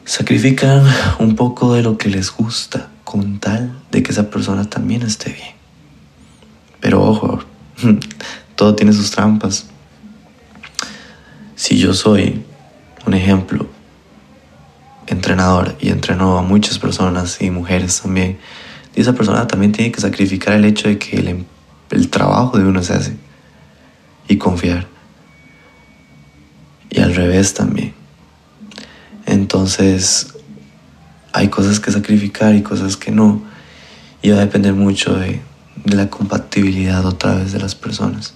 sacrifican 0.06 0.84
un 1.18 1.34
poco 1.34 1.74
de 1.74 1.82
lo 1.82 1.98
que 1.98 2.08
les 2.08 2.30
gusta 2.30 2.88
con 3.04 3.40
tal 3.40 3.76
de 3.90 4.02
que 4.02 4.12
esa 4.12 4.30
persona 4.30 4.64
también 4.70 5.02
esté 5.02 5.32
bien. 5.32 5.54
Pero 6.80 7.02
ojo, 7.02 7.40
todo 8.54 8.74
tiene 8.74 8.92
sus 8.92 9.10
trampas. 9.10 9.66
Si 11.56 11.76
yo 11.76 11.92
soy 11.92 12.44
un 13.04 13.14
ejemplo, 13.14 13.68
entrenador 15.08 15.76
y 15.80 15.90
entreno 15.90 16.38
a 16.38 16.42
muchas 16.42 16.78
personas 16.78 17.40
y 17.40 17.50
mujeres 17.50 18.00
también, 18.00 18.38
y 18.94 19.00
esa 19.00 19.12
persona 19.12 19.46
también 19.46 19.72
tiene 19.72 19.90
que 19.90 20.00
sacrificar 20.00 20.54
el 20.54 20.64
hecho 20.64 20.88
de 20.88 20.98
que 20.98 21.16
el, 21.16 21.44
el 21.90 22.08
trabajo 22.08 22.58
de 22.58 22.64
uno 22.64 22.82
se 22.82 22.94
hace 22.94 23.16
y 24.28 24.36
confiar. 24.38 24.86
Y 26.90 27.00
al 27.00 27.14
revés 27.14 27.54
también. 27.54 28.05
Entonces, 29.56 30.34
hay 31.32 31.48
cosas 31.48 31.80
que 31.80 31.90
sacrificar 31.90 32.54
y 32.54 32.62
cosas 32.62 32.98
que 32.98 33.10
no. 33.10 33.42
Y 34.20 34.28
va 34.28 34.36
a 34.36 34.40
depender 34.40 34.74
mucho 34.74 35.14
de, 35.14 35.40
la 35.86 36.10
compatibilidad 36.10 37.06
otra 37.06 37.36
vez 37.36 37.52
de 37.52 37.58
las 37.58 37.74
personas. 37.74 38.34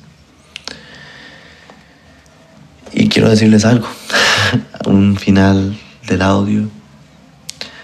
Y 2.95 3.11
quiero 3.11 3.29
decirles 3.29 3.67
algo, 3.67 3.87
un 4.87 5.19
final 5.19 5.79
del 6.09 6.23
audio 6.23 6.71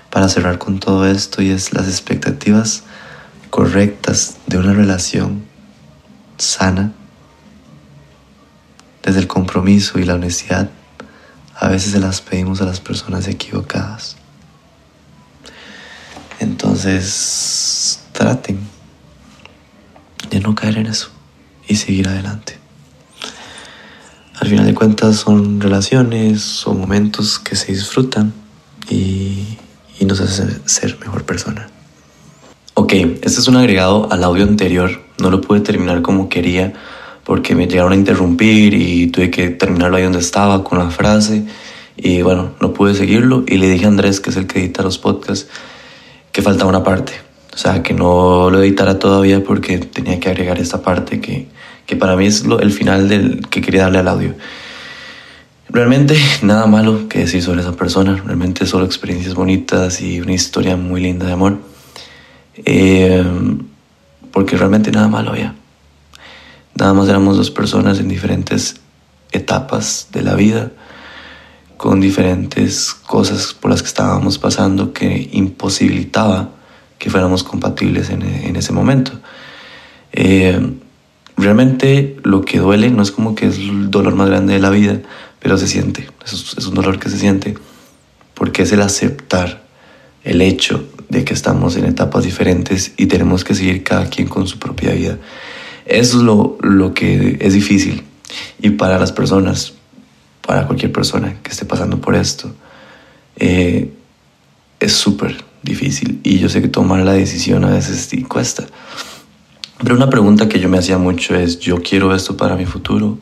para 0.09 0.31
cerrar 0.31 0.57
con 0.57 0.81
todo 0.81 1.07
esto 1.07 1.43
y 1.43 1.51
es 1.51 1.75
las 1.75 1.89
expectativas 1.89 2.85
correctas 3.51 4.39
de 4.47 4.57
una 4.57 4.73
relación 4.73 5.43
sana, 6.39 6.91
desde 9.03 9.21
el 9.21 9.27
compromiso 9.27 9.99
y 9.99 10.05
la 10.05 10.15
honestidad 10.15 10.71
a 11.59 11.69
veces 11.69 11.93
se 11.93 12.01
las 12.01 12.21
pedimos 12.21 12.61
a 12.61 12.67
las 12.67 12.81
personas 12.81 13.27
equivocadas. 13.29 14.17
Entonces, 16.39 18.01
traten 18.13 18.59
de 20.31 20.41
no 20.41 20.55
caer 20.55 20.79
en 20.79 20.87
eso 20.87 21.09
y 21.67 21.77
seguir 21.77 22.09
adelante. 22.09 22.59
Al 24.39 24.49
final 24.49 24.67
de 24.67 24.75
cuentas 24.75 25.17
son 25.17 25.61
relaciones, 25.61 26.43
son 26.43 26.79
momentos 26.79 27.39
que 27.39 27.57
se 27.57 27.73
disfrutan 27.73 28.35
y, 28.91 29.57
y 29.99 30.05
nos 30.05 30.21
hacen 30.21 30.61
ser 30.67 30.99
mejor 31.01 31.25
persona. 31.25 31.69
Ok, 32.75 32.93
este 32.93 33.41
es 33.41 33.49
un 33.49 33.57
agregado 33.57 34.13
al 34.13 34.23
audio 34.23 34.45
anterior. 34.45 35.03
No 35.19 35.31
lo 35.31 35.41
pude 35.41 35.61
terminar 35.61 36.03
como 36.03 36.29
quería 36.29 36.75
porque 37.27 37.57
me 37.57 37.67
llegaron 37.67 37.93
a 37.93 37.97
interrumpir 37.97 38.73
y 38.73 39.09
tuve 39.09 39.31
que 39.31 39.49
terminarlo 39.49 39.97
ahí 39.97 40.05
donde 40.05 40.21
estaba 40.21 40.63
con 40.63 40.79
la 40.79 40.91
frase 40.91 41.43
y 41.97 42.23
bueno, 42.23 42.53
no 42.61 42.73
pude 42.73 42.95
seguirlo 42.95 43.45
y 43.49 43.57
le 43.57 43.69
dije 43.69 43.85
a 43.85 43.89
Andrés, 43.89 44.21
que 44.21 44.31
es 44.31 44.37
el 44.37 44.47
que 44.47 44.61
edita 44.61 44.85
los 44.85 44.99
podcasts, 44.99 45.49
que 46.31 46.41
faltaba 46.41 46.71
una 46.71 46.85
parte. 46.85 47.15
O 47.53 47.59
sea, 47.59 47.83
que 47.83 47.95
no 47.95 48.49
lo 48.49 48.63
editara 48.63 49.01
todavía 49.01 49.43
porque 49.43 49.79
tenía 49.79 50.21
que 50.21 50.29
agregar 50.29 50.61
esta 50.61 50.83
parte 50.83 51.21
que, 51.21 51.49
que 51.85 51.97
para 51.97 52.15
mí 52.15 52.27
es 52.27 52.45
lo, 52.45 52.61
el 52.61 52.71
final 52.71 53.09
del 53.09 53.49
que 53.49 53.61
quería 53.61 53.83
darle 53.83 53.99
al 53.99 54.09
audio. 54.09 54.35
Realmente 55.69 56.17
nada 56.43 56.67
malo 56.67 57.09
que 57.09 57.21
decir 57.21 57.43
sobre 57.43 57.63
esa 57.63 57.73
persona, 57.73 58.23
realmente 58.25 58.67
solo 58.67 58.85
experiencias 58.85 59.35
bonitas 59.35 60.01
y 60.01 60.21
una 60.21 60.35
historia 60.35 60.77
muy 60.77 61.01
linda 61.01 61.27
de 61.27 61.33
amor. 61.33 61.59
Eh, 62.65 63.25
porque 64.31 64.57
realmente 64.57 64.93
nada 64.93 65.09
malo 65.09 65.31
había. 65.31 65.55
Nada 66.79 66.93
más 66.93 67.09
éramos 67.09 67.39
dos 67.39 67.51
personas 67.51 67.99
en 67.99 68.09
diferentes 68.09 68.77
etapas 69.33 70.09
de 70.13 70.23
la 70.23 70.35
vida, 70.35 70.73
con 71.77 72.01
diferentes 72.01 72.93
cosas 72.93 73.55
por 73.55 73.71
las 73.71 73.83
que 73.83 73.89
estábamos 73.89 74.39
pasando 74.39 74.93
que 74.93 75.29
imposibilitaba 75.33 76.51
que 76.99 77.11
fuéramos 77.11 77.45
compatibles 77.45 78.11
en, 78.11 78.57
ese 78.57 78.73
momento. 78.73 79.13
Eh, 80.13 80.61
realmente 81.37 82.17
lo 82.23 82.43
que 82.43 82.59
duele 82.59 82.91
no 82.91 83.03
es 83.03 83.11
como 83.11 83.35
que 83.35 83.47
es 83.47 83.59
el 83.59 83.91
dolor 83.91 84.15
más 84.15 84.29
grande 84.29 84.55
de 84.55 84.61
la 84.61 84.71
vida, 84.71 85.01
pero 85.41 85.59
se 85.59 85.69
siente, 85.69 86.09
es 86.25 86.67
un 86.67 86.75
dolor 86.75 86.99
que 86.99 87.09
se 87.09 87.19
siente, 87.19 87.55
porque 88.35 88.63
es 88.63 88.73
el 88.73 88.83
aceptar 88.83 89.65
el 90.25 90.43
hecho 90.43 90.87
de 91.09 91.25
que 91.25 91.35
estamos 91.35 91.77
en 91.77 91.85
etapas 91.85 92.25
diferentes 92.25 92.93
y 92.97 93.07
tenemos 93.07 93.45
que 93.45 93.55
seguir 93.55 93.83
cada 93.83 94.07
quien 94.11 94.29
con 94.29 94.47
su 94.47 94.59
propia 94.59 94.93
vida. 94.93 95.19
Eso 95.87 96.19
es 96.19 96.23
lo, 96.25 96.59
lo 96.61 96.93
que 96.93 97.39
es 97.41 97.55
difícil. 97.55 98.03
Y 98.61 98.71
para 98.71 98.99
las 98.99 99.13
personas, 99.13 99.75
para 100.45 100.67
cualquier 100.67 100.93
persona 100.93 101.37
que 101.43 101.53
esté 101.53 101.65
pasando 101.65 102.01
por 102.01 102.17
esto, 102.17 102.53
eh, 103.37 103.93
es 104.81 104.93
súper 104.93 105.37
difícil. 105.63 106.21
Y 106.25 106.39
yo 106.39 106.49
sé 106.49 106.61
que 106.61 106.69
tomar 106.69 107.01
la 107.05 107.13
decisión 107.13 107.65
a 107.65 107.71
veces 107.71 108.11
cuesta. 108.29 108.67
Pero 109.83 109.95
una 109.95 110.11
pregunta 110.11 110.49
que 110.49 110.59
yo 110.59 110.69
me 110.69 110.79
hacía 110.79 110.99
mucho 110.99 111.37
es, 111.37 111.61
¿yo 111.61 111.77
quiero 111.83 112.15
esto 112.15 112.37
para 112.37 112.57
mi 112.57 112.67
futuro? 112.67 113.19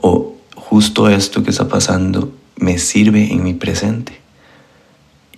¿O 0.00 0.36
justo 0.54 1.08
esto 1.08 1.42
que 1.42 1.50
está 1.50 1.66
pasando 1.66 2.32
me 2.56 2.78
sirve 2.78 3.32
en 3.32 3.42
mi 3.42 3.54
presente? 3.54 4.20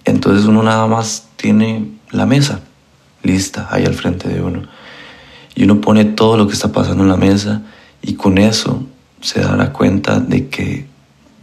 Entonces 0.05 0.47
uno 0.47 0.63
nada 0.63 0.87
más 0.87 1.29
tiene 1.37 1.89
la 2.11 2.27
mesa 2.27 2.61
lista 3.23 3.69
ahí 3.71 3.85
al 3.85 3.95
frente 3.95 4.29
de 4.29 4.41
uno 4.41 4.69
y 5.57 5.65
uno 5.65 5.81
pone 5.81 6.05
todo 6.05 6.37
lo 6.37 6.47
que 6.47 6.53
está 6.53 6.71
pasando 6.71 7.03
en 7.03 7.09
la 7.09 7.17
mesa 7.17 7.63
y 8.03 8.15
con 8.15 8.39
eso 8.39 8.85
se 9.23 9.41
dará 9.41 9.73
cuenta 9.73 10.21
de 10.21 10.49
que 10.49 10.87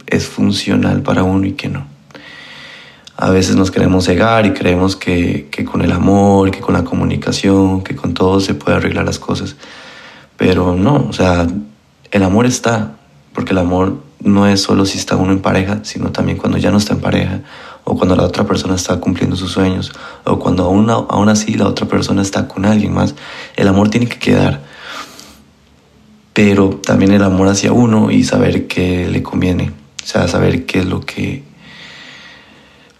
es 0.06 0.26
funcional 0.26 1.02
para 1.02 1.24
uno 1.24 1.46
y 1.46 1.52
que 1.52 1.68
no. 1.68 1.84
A 3.16 3.30
veces 3.30 3.56
nos 3.56 3.70
queremos 3.70 4.04
cegar 4.06 4.46
y 4.46 4.52
creemos 4.52 4.96
que, 4.96 5.48
que 5.50 5.64
con 5.64 5.82
el 5.82 5.92
amor, 5.92 6.50
que 6.52 6.60
con 6.60 6.74
la 6.74 6.84
comunicación, 6.84 7.82
que 7.82 7.96
con 7.96 8.14
todo 8.14 8.40
se 8.40 8.54
puede 8.54 8.76
arreglar 8.76 9.04
las 9.04 9.18
cosas. 9.18 9.56
Pero 10.36 10.74
no, 10.74 11.06
o 11.08 11.12
sea, 11.12 11.46
el 12.10 12.22
amor 12.22 12.46
está, 12.46 12.92
porque 13.32 13.52
el 13.52 13.58
amor 13.58 14.00
no 14.20 14.46
es 14.46 14.62
solo 14.62 14.86
si 14.86 14.98
está 14.98 15.16
uno 15.16 15.32
en 15.32 15.40
pareja, 15.40 15.80
sino 15.82 16.10
también 16.10 16.38
cuando 16.38 16.58
ya 16.58 16.70
no 16.70 16.78
está 16.78 16.94
en 16.94 17.00
pareja, 17.00 17.40
o 17.84 17.96
cuando 17.96 18.16
la 18.16 18.24
otra 18.24 18.44
persona 18.44 18.74
está 18.74 18.98
cumpliendo 18.98 19.36
sus 19.36 19.52
sueños, 19.52 19.92
o 20.24 20.38
cuando 20.38 20.64
aún, 20.64 20.90
aún 20.90 21.28
así 21.28 21.54
la 21.54 21.68
otra 21.68 21.86
persona 21.86 22.22
está 22.22 22.48
con 22.48 22.64
alguien 22.64 22.92
más. 22.92 23.14
El 23.56 23.68
amor 23.68 23.90
tiene 23.90 24.06
que 24.06 24.18
quedar, 24.18 24.62
pero 26.32 26.70
también 26.70 27.12
el 27.12 27.22
amor 27.22 27.48
hacia 27.48 27.72
uno 27.72 28.10
y 28.10 28.24
saber 28.24 28.66
qué 28.66 29.08
le 29.08 29.22
conviene, 29.22 29.70
o 30.02 30.06
sea, 30.06 30.26
saber 30.28 30.66
qué 30.66 30.80
es 30.80 30.86
lo 30.86 31.00
que, 31.00 31.44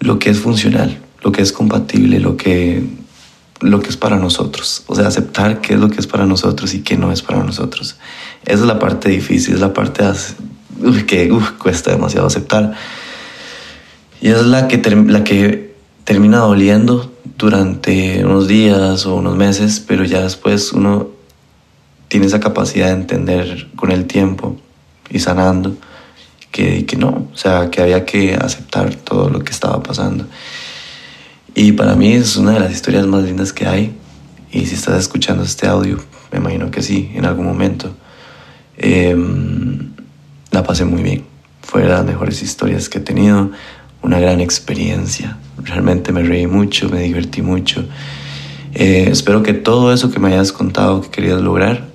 lo 0.01 0.19
que 0.19 0.31
es 0.31 0.39
funcional, 0.39 1.01
lo 1.23 1.33
que 1.33 1.43
es 1.43 1.53
compatible, 1.53 2.21
lo 2.21 2.37
que 2.37 2.85
lo 3.61 3.81
que 3.81 3.89
es 3.89 3.97
para 3.97 4.17
nosotros, 4.17 4.83
o 4.89 4.95
sea, 4.95 5.07
aceptar 5.07 5.63
qué 5.63 5.75
es 5.75 5.81
lo 5.81 5.89
que 5.89 5.99
es 5.99 6.07
para 6.07 6.27
nosotros 6.27 6.75
y 6.75 6.83
qué 6.83 6.99
no 6.99 7.13
es 7.13 7.23
para 7.23 7.43
nosotros. 7.43 7.97
Esa 8.45 8.61
es 8.61 8.67
la 8.67 8.79
parte 8.79 9.09
difícil, 9.09 9.55
es 9.55 9.61
la 9.61 9.73
parte 9.73 10.05
que 11.07 11.33
cuesta 11.59 11.91
demasiado 11.91 12.27
aceptar. 12.27 12.75
Y 14.25 14.31
es 14.31 14.43
la 14.47 14.69
que, 14.69 14.79
la 15.07 15.23
que 15.23 15.75
termina 16.05 16.39
doliendo 16.39 17.13
durante 17.37 18.25
unos 18.25 18.49
días 18.49 19.05
o 19.05 19.17
unos 19.17 19.37
meses, 19.37 19.85
pero 19.87 20.03
ya 20.03 20.23
después 20.23 20.73
uno 20.73 21.11
tiene 22.09 22.25
esa 22.25 22.41
capacidad 22.41 22.87
de 22.87 22.95
entender 22.95 23.69
con 23.77 23.93
el 23.93 24.07
tiempo 24.07 24.57
y 25.11 25.19
sanando 25.19 25.77
que, 26.51 26.87
que 26.87 26.97
no, 26.97 27.29
o 27.35 27.37
sea, 27.37 27.69
que 27.69 27.83
había 27.83 28.07
que 28.07 28.35
aceptar 28.35 28.95
todo 28.95 29.29
lo 29.29 29.41
que 29.41 29.53
estaba 29.53 29.83
pasando. 29.83 30.25
Y 31.55 31.73
para 31.73 31.95
mí 31.95 32.15
es 32.15 32.39
una 32.39 32.53
de 32.53 32.61
las 32.61 32.73
historias 32.73 33.07
más 33.07 33.25
lindas 33.25 33.53
que 33.53 33.67
hay. 33.67 33.95
Y 34.51 34.65
si 34.65 34.75
estás 34.75 34.99
escuchando 35.01 35.43
este 35.43 35.67
audio, 35.67 35.99
me 36.33 36.39
imagino 36.39 36.71
que 36.71 36.81
sí, 36.81 37.13
en 37.15 37.27
algún 37.27 37.45
momento. 37.45 37.95
Em, 38.79 39.93
la 40.51 40.63
pasé 40.63 40.87
muy 40.87 41.03
bien. 41.03 41.27
Fue 41.61 41.83
de 41.83 41.89
las 41.89 42.07
mejores 42.07 42.43
historias 42.43 42.89
que 42.89 42.99
he 42.99 43.03
tenido. 43.03 43.51
Una 44.05 44.21
gran 44.21 44.43
experiencia. 44.43 45.39
Realmente 45.63 46.13
me 46.13 46.23
reí 46.23 46.47
mucho, 46.47 46.91
me 46.91 47.01
divertí 47.01 47.41
mucho. 47.41 47.87
Eh, 48.75 49.09
espero 49.11 49.43
que 49.43 49.55
todo 49.55 49.95
eso 49.95 50.11
que 50.11 50.21
me 50.21 50.29
hayas 50.29 50.53
contado 50.53 51.01
que 51.01 51.09
querías 51.09 51.41
lograr, 51.41 51.87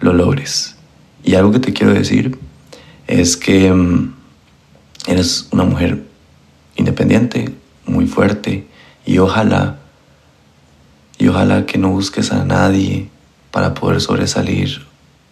lo 0.00 0.14
logres. 0.14 0.74
Y 1.22 1.36
algo 1.36 1.52
que 1.52 1.60
te 1.60 1.72
quiero 1.72 1.94
decir 1.94 2.36
es 3.06 3.36
que 3.36 3.68
em, 3.68 4.14
eres 5.06 5.46
una 5.52 5.62
mujer 5.62 6.02
independiente, 6.74 7.54
muy 7.86 8.06
fuerte 8.06 8.66
y 9.06 9.18
ojalá, 9.18 9.78
y 11.18 11.28
ojalá 11.28 11.66
que 11.66 11.78
no 11.78 11.90
busques 11.90 12.32
a 12.32 12.44
nadie 12.44 13.08
para 13.52 13.74
poder 13.74 14.00
sobresalir 14.00 14.84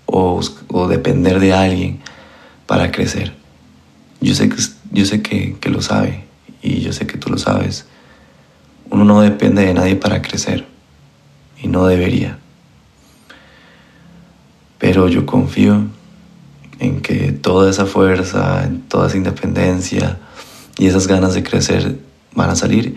o, 0.06 0.40
o 0.68 0.86
depender 0.86 1.40
de 1.40 1.52
alguien 1.52 1.98
para 2.68 2.92
crecer. 2.92 3.34
Yo 4.20 4.36
sé, 4.36 4.48
que, 4.48 4.56
yo 4.90 5.04
sé 5.04 5.22
que, 5.22 5.56
que 5.60 5.70
lo 5.70 5.82
sabe 5.82 6.24
y 6.62 6.80
yo 6.80 6.92
sé 6.92 7.06
que 7.06 7.18
tú 7.18 7.30
lo 7.30 7.38
sabes. 7.38 7.86
Uno 8.90 9.04
no 9.04 9.20
depende 9.20 9.64
de 9.64 9.74
nadie 9.74 9.96
para 9.96 10.22
crecer 10.22 10.66
y 11.62 11.68
no 11.68 11.86
debería. 11.86 12.38
Pero 14.78 15.08
yo 15.08 15.26
confío 15.26 15.84
en 16.78 17.00
que 17.00 17.32
toda 17.32 17.70
esa 17.70 17.86
fuerza, 17.86 18.64
en 18.64 18.80
toda 18.82 19.08
esa 19.08 19.16
independencia 19.16 20.18
y 20.78 20.86
esas 20.86 21.06
ganas 21.06 21.34
de 21.34 21.42
crecer 21.42 21.98
van 22.34 22.50
a 22.50 22.56
salir 22.56 22.96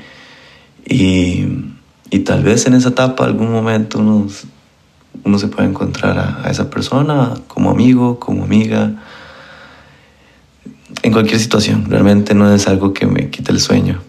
y, 0.86 1.46
y 2.10 2.20
tal 2.20 2.44
vez 2.44 2.66
en 2.66 2.74
esa 2.74 2.90
etapa, 2.90 3.26
algún 3.26 3.52
momento, 3.52 4.00
uno, 4.00 4.28
uno 5.24 5.40
se 5.40 5.48
puede 5.48 5.70
encontrar 5.70 6.18
a, 6.44 6.50
esa 6.50 6.70
persona 6.70 7.34
como 7.48 7.72
amigo, 7.72 8.20
como 8.20 8.44
amiga, 8.44 8.92
en 11.04 11.12
cualquier 11.12 11.40
situación. 11.40 11.86
Realmente 11.88 12.34
no 12.34 12.52
es 12.54 12.68
algo 12.68 12.94
que 12.94 13.06
me 13.06 13.30
quite 13.30 13.52
el 13.52 13.60
sueño, 13.60 14.02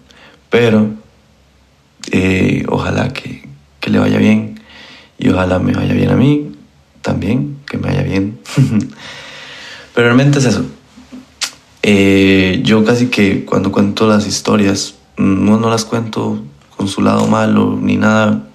pero 0.48 0.88
eh, 2.10 2.64
ojalá 2.68 3.12
que, 3.12 3.44
le 3.86 3.98
vaya 3.98 4.16
bien 4.16 4.58
y 5.18 5.28
ojalá 5.28 5.58
me 5.58 5.74
vaya 5.74 5.92
bien 5.92 6.10
a 6.10 6.16
mí 6.16 6.52
también, 7.02 7.58
que 7.66 7.76
me 7.76 7.88
vaya 7.88 8.02
bien. 8.02 8.38
pero 9.94 10.06
realmente 10.06 10.38
es 10.38 10.46
eso. 10.46 10.64
Eh, 11.82 12.62
yo 12.64 12.82
casi 12.82 13.08
que 13.08 13.44
cuando 13.44 13.70
cuento 13.70 14.08
las 14.08 14.26
historias 14.26 14.94
no, 15.18 15.58
no 15.58 15.68
las 15.68 15.84
cuento 15.84 16.42
con 16.74 16.88
su 16.88 17.02
lado 17.02 17.26
malo 17.26 17.78
ni 17.78 17.98
nada, 17.98 18.48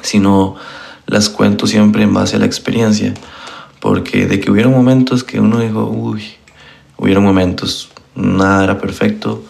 sino 0.00 0.56
las 1.04 1.28
cuento 1.28 1.66
siempre 1.66 2.02
en 2.02 2.14
base 2.14 2.36
a 2.36 2.38
la 2.38 2.46
experiencia. 2.46 3.12
Porque 3.78 4.26
de 4.26 4.40
que 4.40 4.50
hubieron 4.50 4.72
momentos 4.72 5.22
que 5.22 5.38
uno 5.38 5.60
dijo, 5.60 5.84
uy, 5.86 6.22
hubieron 6.98 7.24
momentos, 7.24 7.90
nada 8.14 8.64
era 8.64 8.78
perfecto, 8.78 9.44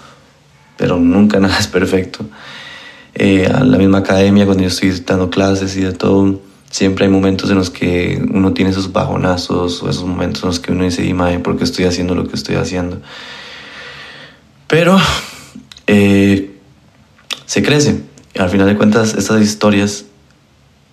pero 0.76 0.98
nunca 0.98 1.40
nada 1.40 1.59
es 1.59 1.66
perfecto. 1.66 2.26
Eh, 3.14 3.46
a 3.46 3.64
la 3.64 3.78
misma 3.78 3.98
academia, 3.98 4.44
cuando 4.44 4.62
yo 4.62 4.68
estoy 4.68 4.90
dando 5.06 5.30
clases 5.30 5.76
y 5.76 5.80
de 5.80 5.92
todo, 5.92 6.40
siempre 6.70 7.06
hay 7.06 7.11
momentos 7.11 7.50
en 7.50 7.56
los 7.56 7.70
que 7.70 8.22
uno 8.30 8.52
tiene 8.52 8.70
esos 8.70 8.92
bajonazos 8.92 9.82
o 9.82 9.88
esos 9.88 10.04
momentos 10.04 10.42
en 10.42 10.48
los 10.48 10.61
que 10.61 10.72
uno 10.72 10.85
dice, 10.85 11.04
imagen, 11.04 11.42
¿por 11.42 11.56
qué 11.56 11.64
estoy 11.64 11.87
haciendo 11.87 12.14
lo 12.14 12.28
que 12.28 12.37
estoy 12.37 12.56
haciendo? 12.56 13.00
Pero 14.66 14.98
eh, 15.87 16.50
se 17.46 17.62
crece. 17.62 18.02
Al 18.38 18.50
final 18.50 18.66
de 18.66 18.76
cuentas, 18.76 19.14
estas 19.14 19.40
historias 19.40 20.04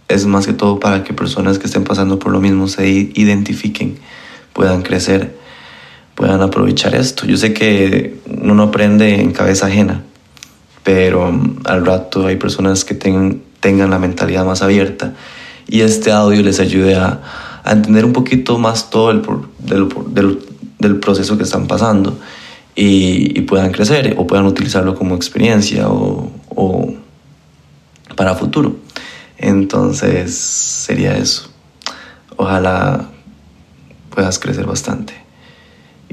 es 0.07 0.25
más 0.25 0.45
que 0.45 0.53
todo 0.53 0.79
para 0.79 1.03
que 1.03 1.13
personas 1.13 1.59
que 1.59 1.65
estén 1.65 1.83
pasando 1.83 2.19
por 2.19 2.31
lo 2.31 2.39
mismo 2.39 2.67
se 2.67 2.87
identifiquen, 2.87 3.97
puedan 4.53 4.81
crecer, 4.81 5.35
puedan 6.15 6.41
aprovechar 6.41 6.95
esto. 6.95 7.25
Yo 7.25 7.37
sé 7.37 7.53
que 7.53 8.19
uno 8.27 8.53
no 8.53 8.63
aprende 8.63 9.21
en 9.21 9.31
cabeza 9.31 9.67
ajena, 9.67 10.03
pero 10.83 11.31
mm, 11.31 11.61
al 11.65 11.85
rato 11.85 12.27
hay 12.27 12.35
personas 12.35 12.85
que 12.85 12.95
tengan, 12.95 13.41
tengan 13.59 13.89
la 13.89 13.99
mentalidad 13.99 14.45
más 14.45 14.61
abierta 14.61 15.13
y 15.67 15.81
este 15.81 16.11
audio 16.11 16.41
les 16.41 16.59
ayude 16.59 16.95
a, 16.95 17.21
a 17.63 17.71
entender 17.71 18.05
un 18.05 18.13
poquito 18.13 18.57
más 18.57 18.89
todo 18.89 19.11
el, 19.11 19.21
del, 19.59 19.87
del, 20.07 20.39
del 20.79 20.99
proceso 20.99 21.37
que 21.37 21.43
están 21.43 21.67
pasando 21.67 22.17
y, 22.75 23.41
puedan 23.41 23.71
crecer 23.71 24.15
o 24.17 24.25
puedan 24.25 24.45
utilizarlo 24.45 24.95
como 24.95 25.15
experiencia 25.15 25.89
o, 25.89 26.31
o 26.49 26.93
para 28.15 28.35
futuro. 28.35 28.77
Entonces 29.37 30.35
sería 30.35 31.17
eso. 31.17 31.49
Ojalá 32.35 33.09
puedas 34.09 34.39
crecer 34.39 34.65
bastante. 34.65 35.22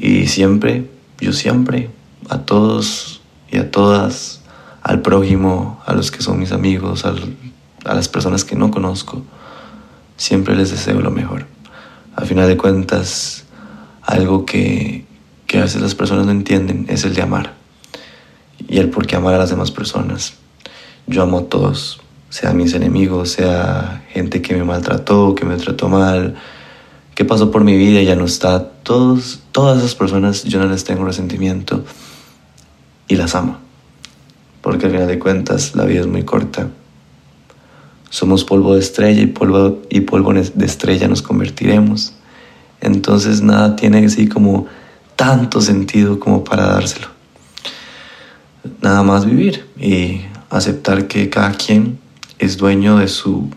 Y 0.00 0.28
siempre, 0.28 0.88
yo 1.20 1.34
siempre, 1.34 1.90
a 2.30 2.38
todos 2.38 3.20
y 3.50 3.58
a 3.58 3.70
todas, 3.70 4.40
al 4.82 5.02
prójimo, 5.02 5.78
a 5.84 5.92
los 5.92 6.10
que 6.10 6.22
son 6.22 6.38
mis 6.38 6.52
amigos, 6.52 7.04
a 7.04 7.94
las 7.94 8.08
personas 8.08 8.44
que 8.44 8.56
no 8.56 8.70
conozco, 8.70 9.22
siempre 10.16 10.56
les 10.56 10.70
deseo 10.70 11.00
lo 11.00 11.10
mejor. 11.10 11.46
A 12.16 12.24
final 12.24 12.48
de 12.48 12.56
cuentas, 12.56 13.44
algo 14.02 14.46
que, 14.46 15.04
que 15.46 15.58
a 15.58 15.62
veces 15.62 15.82
las 15.82 15.94
personas 15.94 16.24
no 16.24 16.32
entienden 16.32 16.86
es 16.88 17.04
el 17.04 17.14
de 17.14 17.22
amar 17.22 17.52
y 18.68 18.78
el 18.78 18.88
por 18.88 19.06
qué 19.06 19.16
amar 19.16 19.34
a 19.34 19.38
las 19.38 19.50
demás 19.50 19.70
personas. 19.70 20.34
Yo 21.06 21.22
amo 21.22 21.40
a 21.40 21.44
todos, 21.44 22.00
sea 22.30 22.52
mis 22.52 22.72
enemigos, 22.72 23.32
sea 23.32 24.04
gente 24.08 24.40
que 24.40 24.54
me 24.54 24.64
maltrató, 24.64 25.34
que 25.34 25.44
me 25.44 25.56
trató 25.56 25.88
mal, 25.88 26.36
que 27.20 27.26
pasó 27.26 27.50
por 27.50 27.64
mi 27.64 27.76
vida 27.76 28.00
y 28.00 28.06
ya 28.06 28.16
no 28.16 28.24
está. 28.24 28.64
Todos, 28.82 29.40
todas 29.52 29.76
esas 29.76 29.94
personas 29.94 30.42
yo 30.44 30.58
no 30.58 30.64
les 30.64 30.84
tengo 30.84 31.04
resentimiento 31.04 31.84
y 33.08 33.16
las 33.16 33.34
amo. 33.34 33.58
Porque 34.62 34.86
al 34.86 34.92
final 34.92 35.06
de 35.06 35.18
cuentas 35.18 35.74
la 35.74 35.84
vida 35.84 36.00
es 36.00 36.06
muy 36.06 36.22
corta. 36.22 36.70
Somos 38.08 38.42
polvo 38.44 38.72
de 38.72 38.80
estrella 38.80 39.20
y 39.20 39.26
polvo, 39.26 39.82
y 39.90 40.00
polvo 40.00 40.32
de 40.32 40.64
estrella 40.64 41.08
nos 41.08 41.20
convertiremos. 41.20 42.14
Entonces 42.80 43.42
nada 43.42 43.76
tiene 43.76 44.06
así 44.06 44.26
como 44.26 44.66
tanto 45.14 45.60
sentido 45.60 46.18
como 46.18 46.42
para 46.42 46.68
dárselo. 46.68 47.08
Nada 48.80 49.02
más 49.02 49.26
vivir 49.26 49.66
y 49.78 50.22
aceptar 50.48 51.06
que 51.06 51.28
cada 51.28 51.52
quien 51.52 51.98
es 52.38 52.56
dueño 52.56 52.96
de 52.96 53.08
su 53.08 53.50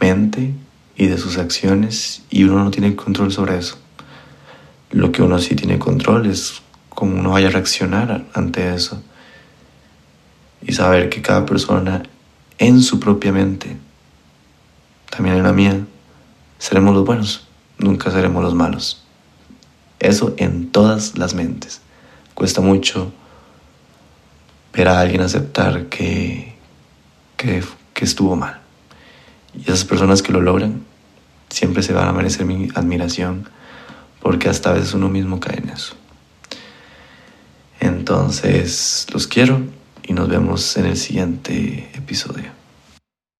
mente 0.00 0.52
y 0.98 1.06
de 1.06 1.16
sus 1.16 1.38
acciones 1.38 2.22
y 2.28 2.44
uno 2.44 2.62
no 2.62 2.70
tiene 2.70 2.94
control 2.94 3.32
sobre 3.32 3.56
eso. 3.56 3.78
Lo 4.90 5.12
que 5.12 5.22
uno 5.22 5.38
sí 5.38 5.54
tiene 5.54 5.78
control 5.78 6.26
es 6.26 6.60
cómo 6.90 7.18
uno 7.18 7.30
vaya 7.30 7.48
a 7.48 7.52
reaccionar 7.52 8.26
ante 8.34 8.74
eso 8.74 9.02
y 10.60 10.72
saber 10.72 11.08
que 11.08 11.22
cada 11.22 11.46
persona 11.46 12.02
en 12.58 12.82
su 12.82 12.98
propia 12.98 13.32
mente, 13.32 13.76
también 15.08 15.36
en 15.36 15.44
la 15.44 15.52
mía, 15.52 15.86
seremos 16.58 16.94
los 16.94 17.04
buenos, 17.04 17.46
nunca 17.78 18.10
seremos 18.10 18.42
los 18.42 18.54
malos. 18.54 19.04
Eso 20.00 20.34
en 20.36 20.70
todas 20.70 21.16
las 21.16 21.34
mentes. 21.34 21.80
Cuesta 22.34 22.60
mucho 22.60 23.12
ver 24.72 24.88
a 24.88 25.00
alguien 25.00 25.20
aceptar 25.20 25.86
que, 25.86 26.54
que, 27.36 27.62
estuvo 28.00 28.36
mal. 28.36 28.60
Y 29.54 29.62
esas 29.62 29.84
personas 29.84 30.22
que 30.22 30.32
lo 30.32 30.40
logran, 30.40 30.84
siempre 31.48 31.82
se 31.82 31.92
van 31.92 32.08
a 32.08 32.12
merecer 32.12 32.46
mi 32.46 32.68
admiración 32.74 33.48
porque 34.20 34.48
hasta 34.48 34.70
a 34.70 34.74
veces 34.74 34.94
uno 34.94 35.08
mismo 35.08 35.40
cae 35.40 35.58
en 35.58 35.70
eso. 35.70 35.94
Entonces, 37.80 39.06
los 39.12 39.26
quiero 39.26 39.60
y 40.02 40.12
nos 40.12 40.28
vemos 40.28 40.76
en 40.76 40.86
el 40.86 40.96
siguiente 40.96 41.90
episodio. 41.94 42.57